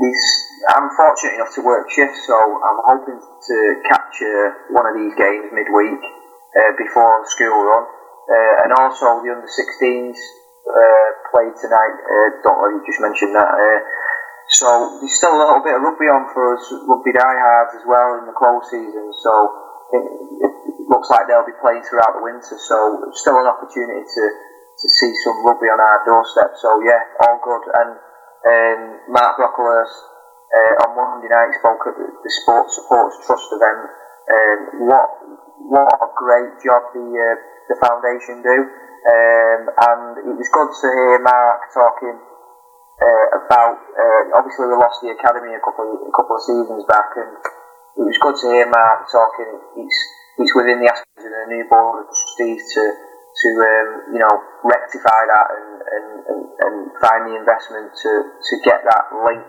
[0.00, 0.20] this
[0.68, 5.52] I'm fortunate enough to work shifts, so I'm hoping to uh, one of these games
[5.52, 7.84] midweek uh, before school run.
[8.24, 11.96] Uh, and also the under 16s uh, played tonight.
[12.00, 13.52] Uh, don't know you just mentioned that.
[13.52, 13.80] Uh,
[14.48, 18.16] so there's still a little bit of rugby on for us, rugby diehards as well
[18.20, 19.12] in the close season.
[19.20, 19.32] So
[19.92, 20.04] it,
[20.48, 20.52] it
[20.88, 22.56] looks like they'll be playing throughout the winter.
[22.56, 24.24] So still an opportunity to
[24.74, 26.56] to see some rugby on our doorstep.
[26.58, 27.64] So yeah, all good.
[27.76, 27.90] And
[28.44, 28.80] um,
[29.12, 30.13] Mark Brocklehurst
[30.86, 33.90] on Monday night spoke at the, Sports Supporters Trust event.
[34.24, 35.10] Um, what
[35.68, 37.36] what a great job the uh,
[37.68, 43.78] the foundation do, um, and it was good to hear Mark talking uh, about.
[43.92, 47.34] Uh, obviously, we lost the academy a couple a couple of seasons back, and
[47.98, 49.52] it was good to hear Mark talking.
[49.84, 49.98] It's
[50.38, 52.82] it's within the aspirations of the new board of trustees to
[53.34, 58.54] to um, you know rectify that and, and, and, and find the investment to, to
[58.62, 59.42] get that link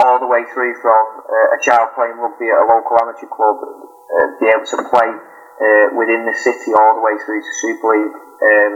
[0.00, 3.60] all the way through from uh, a child playing rugby at a local amateur club,
[3.60, 7.88] uh, be able to play uh, within the city all the way through to Super
[7.92, 8.16] League.
[8.16, 8.72] Um,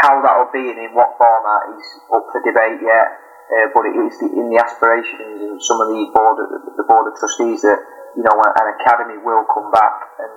[0.00, 3.08] how that will be and in what format is up for debate yet,
[3.52, 6.40] uh, but it is the, in the aspirations and some of the board,
[6.76, 7.80] the board of trustees that
[8.16, 9.96] you know an academy will come back.
[10.24, 10.34] And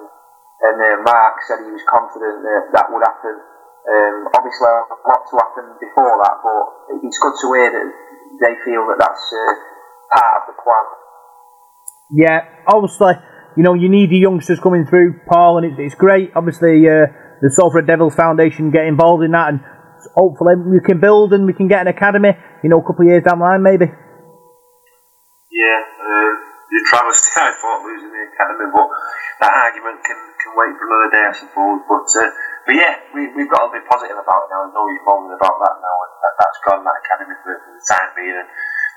[0.64, 3.36] and uh, Mark said he was confident that that would happen.
[3.84, 6.64] Um, obviously, a lot to happen before that, but
[7.04, 7.88] it's good to hear that
[8.40, 9.54] they feel that that's uh,
[10.14, 10.86] part of the plan.
[12.14, 12.40] Yeah,
[12.70, 13.14] obviously,
[13.58, 16.32] you know, you need the youngsters coming through, Paul, and it's, it's great.
[16.36, 17.10] Obviously, uh,
[17.42, 19.60] the Salford Devils Foundation get involved in that, and
[20.14, 23.10] hopefully we can build and we can get an academy, you know, a couple of
[23.10, 23.86] years down the line, maybe.
[25.50, 26.32] Yeah, uh,
[26.70, 28.88] the travesty, I thought, losing the academy, but
[29.42, 31.82] that argument can, can wait for another day, I suppose.
[31.90, 32.30] But uh,
[32.64, 34.64] but yeah, we, we've got to be positive about it now.
[34.64, 35.96] There's no use moaning about that now.
[36.24, 38.40] That, that's gone, that academy for, for the time being.
[38.40, 38.50] And,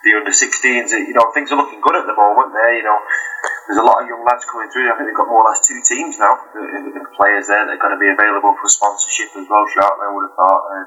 [0.07, 2.95] the under 16s, you know, things are looking good at the moment there, you know.
[3.67, 4.87] There's a lot of young lads coming through.
[4.87, 6.63] I think they've got more or less two teams now, the,
[6.95, 10.11] the players there that are going to be available for sponsorship as well, shortly, I
[10.15, 10.63] would have thought.
[10.79, 10.87] And,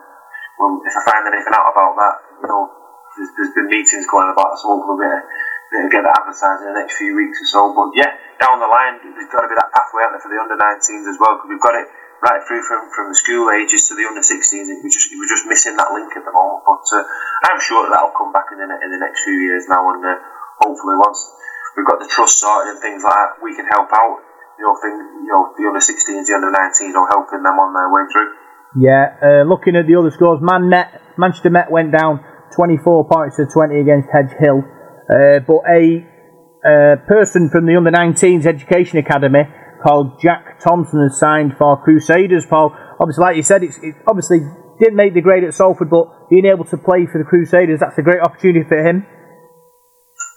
[0.55, 2.72] well, if I find anything out about that, you know,
[3.20, 5.28] there's, there's been meetings going about, so hopefully we'll
[5.70, 7.61] They'll get that advertised in the next few weeks or so.
[7.78, 8.09] But yeah,
[8.41, 11.05] down the line, there's got to be that pathway out there for the under 19s
[11.05, 11.86] as well because we've got it
[12.20, 14.67] right through from, from the school ages to the under 16s.
[14.67, 16.67] We're just, we're just missing that link at the moment.
[16.67, 17.03] But uh,
[17.47, 19.88] I'm sure that that'll come back in the, in the next few years now.
[19.95, 20.20] And uh,
[20.59, 21.24] hopefully, once
[21.76, 24.28] we've got the trust sorted and things like that, we can help out.
[24.59, 27.72] You know, thing, you know, the under 16s, the under 19s, or helping them on
[27.72, 28.28] their way through.
[28.76, 32.20] Yeah, uh, looking at the other scores, Man Met, Manchester Met went down
[32.55, 34.67] 24 points to 20 against Edge Hill.
[35.07, 36.05] Uh, but a
[36.59, 39.47] uh, person from the Under 19s Education Academy
[39.82, 42.75] called Jack Thompson has signed for Crusaders, Paul.
[42.99, 44.39] Obviously, like you said, it's, it obviously
[44.80, 47.97] didn't make the grade at Salford, but being able to play for the Crusaders, that's
[47.97, 49.05] a great opportunity for him.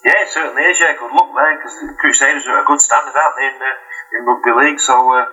[0.04, 0.78] Yeah, it certainly is.
[0.80, 4.18] Yeah, good luck there because the Crusaders are a good standard, aren't they, in, uh,
[4.18, 4.80] in rugby league?
[4.80, 5.26] So, uh,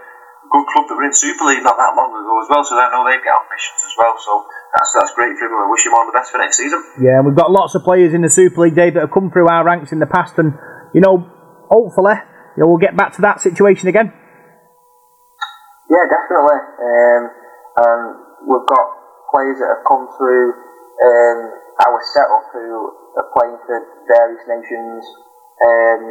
[0.49, 2.66] good club that were in Super League not that long ago as well.
[2.66, 4.18] So I know they've got ambitions as well.
[4.18, 5.53] So that's that's great for him.
[5.53, 6.82] I wish him all the best for next season.
[6.97, 9.30] Yeah, and we've got lots of players in the Super League, Dave, that have come
[9.30, 10.57] through our ranks in the past, and
[10.93, 11.22] you know,
[11.70, 12.18] hopefully,
[12.60, 14.14] know, we'll get back to that situation again.
[15.89, 16.60] Yeah, definitely.
[16.80, 17.24] Um,
[17.82, 18.01] um,
[18.45, 18.86] we've got
[19.34, 20.53] players that have come through
[21.01, 21.39] um,
[21.82, 25.01] our setup who are playing for various nations
[25.66, 26.03] um,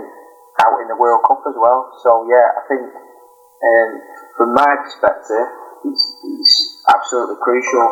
[0.65, 1.95] out in the World Cup as well.
[2.03, 3.91] So yeah, I think um,
[4.37, 5.47] from my perspective,
[5.87, 6.55] it's, it's
[6.91, 7.87] absolutely crucial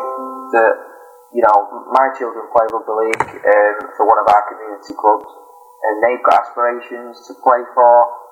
[0.59, 0.73] that
[1.31, 1.57] you know
[1.91, 5.27] my children play rugby league um, for one of our community clubs,
[5.87, 8.26] and they've got aspirations to play for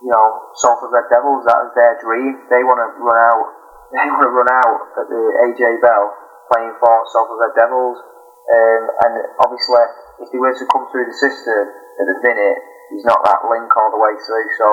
[0.00, 1.44] you know Salford Red Devils.
[1.44, 2.48] That is their dream.
[2.48, 3.46] They want to run out.
[3.90, 6.14] They want to run out at the AJ Bell
[6.46, 7.98] playing for Salford Red Devils.
[7.98, 9.82] Um, and obviously,
[10.22, 11.66] if they were to come through the system
[11.98, 12.58] at the minute,
[12.94, 14.46] he's not that link all the way through.
[14.62, 14.68] So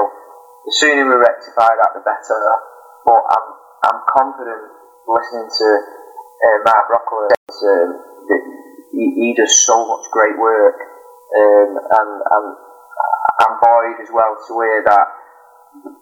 [0.70, 2.42] the sooner we rectify that, the better.
[3.10, 3.48] But I'm
[3.90, 4.70] I'm confident
[5.10, 5.68] listening to
[6.46, 7.34] uh, Mark Broccoli.
[7.48, 7.90] Um,
[8.30, 8.44] that
[8.92, 12.48] he, he does so much great work, um, and and
[13.40, 15.08] I'm buoyed as well to hear that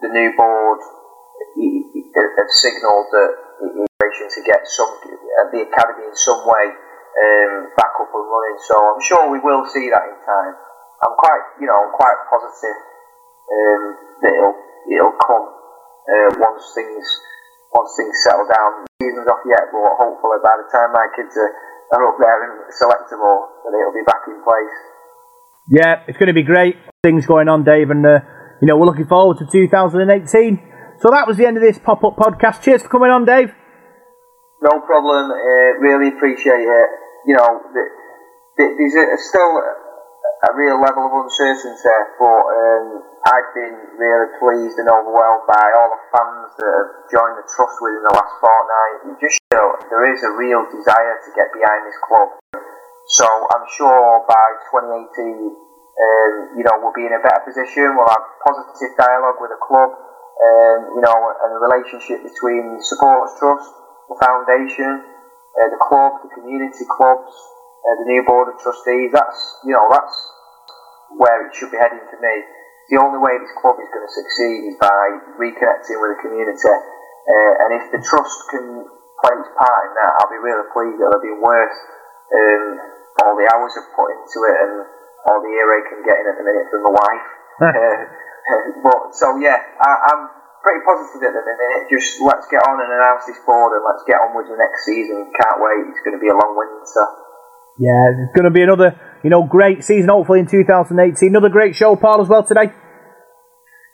[0.01, 0.79] the new board
[2.15, 3.31] have signalled that
[3.63, 4.91] integration to get some
[5.51, 8.59] the academy in some way um, back up and running.
[8.59, 10.53] So I'm sure we will see that in time.
[10.99, 12.77] I'm quite, you know, I'm quite positive
[13.51, 13.83] um,
[14.23, 14.57] that it'll
[14.89, 15.45] it'll come
[16.11, 17.05] uh, once things
[17.71, 18.83] once things settle down.
[18.99, 21.51] Season's off yet, but hopefully by the time my kids are,
[21.95, 24.75] are up there and selectable, that it'll be back in place.
[25.67, 28.19] Yeah, it's going to be great things going on, Dave, and uh,
[28.61, 30.71] you know we're looking forward to 2018.
[30.99, 32.63] So that was the end of this pop up podcast.
[32.63, 33.53] Cheers for coming on, Dave.
[34.61, 35.31] No problem.
[35.31, 36.89] Uh, really appreciate it.
[37.27, 37.83] You know, the,
[38.57, 39.59] the, there's a, still
[40.45, 45.89] a real level of uncertainty, but um, I've been really pleased and overwhelmed by all
[45.89, 48.97] the fans that have joined the trust within the last fortnight.
[49.09, 52.29] You just feel there is a real desire to get behind this club.
[53.17, 55.49] So I'm sure by 2018,
[55.95, 57.95] um, you know, we'll be in a better position.
[57.95, 62.83] We'll have positive dialogue with the club, um, you know, and the relationship between the
[62.83, 63.71] supporters trust,
[64.11, 64.91] the foundation,
[65.55, 67.31] uh, the club, the community clubs,
[67.87, 69.15] uh, the new board of trustees.
[69.15, 70.15] That's you know that's
[71.15, 72.35] where it should be heading to me.
[72.91, 76.75] The only way this club is going to succeed is by reconnecting with the community.
[77.25, 78.83] Uh, and if the trust can
[79.23, 81.01] play its part in that, I'll be really pleased.
[81.01, 81.77] It'll been worth
[82.35, 82.65] um,
[83.25, 84.73] all the hours I've put into it and
[85.25, 87.27] all the earache I'm getting at the minute from my wife.
[87.65, 88.01] uh,
[88.85, 90.21] but so yeah, I, I'm
[90.65, 91.89] pretty positive at the minute.
[91.89, 94.85] Just let's get on and announce this board and let's get on with the next
[94.85, 95.29] season.
[95.29, 95.93] Can't wait.
[95.93, 97.05] It's going to be a long winter.
[97.77, 100.95] Yeah, it's going to be another, you know, great season hopefully in 2018.
[101.29, 102.71] Another great show, Paul, as well today.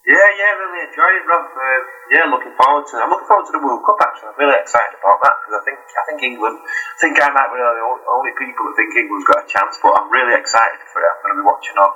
[0.02, 1.46] Yeah, yeah, really enjoyed it, Rob.
[1.50, 3.00] Uh, yeah, looking forward to.
[3.00, 3.96] I'm looking forward to the World Cup.
[4.04, 6.60] Actually, I'm really excited about that because I think I think England.
[6.60, 9.48] I think I might be one of the only people that think England's got a
[9.48, 11.08] chance, but I'm really excited for it.
[11.08, 11.94] I'm going to be watching all,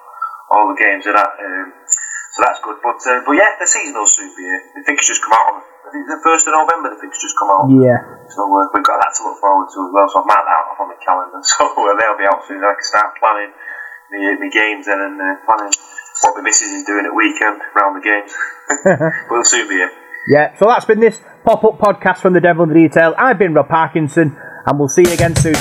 [0.56, 1.36] all the games of that.
[1.36, 1.68] Um,
[2.32, 2.80] so that's good.
[2.80, 4.64] But uh, but yeah, the season will soon be here.
[4.80, 5.56] The fixtures just come out on
[5.92, 6.96] the first of November.
[6.96, 7.68] The fixtures just come out.
[7.76, 8.00] Yeah.
[8.32, 10.08] So uh, we've got that to look forward to as well.
[10.08, 11.44] So I've marked that off on the calendar.
[11.44, 12.64] So uh, they'll be out soon.
[12.64, 13.52] I can start planning
[14.16, 15.76] the, the games then and uh, planning
[16.24, 18.32] what the missus is doing at weekend around the games.
[19.28, 19.92] we'll soon be here.
[20.28, 23.14] Yeah, so that's been this pop up podcast from the Devil in the Detail.
[23.18, 25.54] I've been Rob Parkinson, and we'll see you again soon.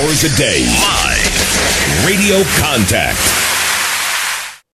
[0.00, 0.64] Hours a day.
[0.64, 2.06] Live.
[2.06, 3.49] Radio Contact.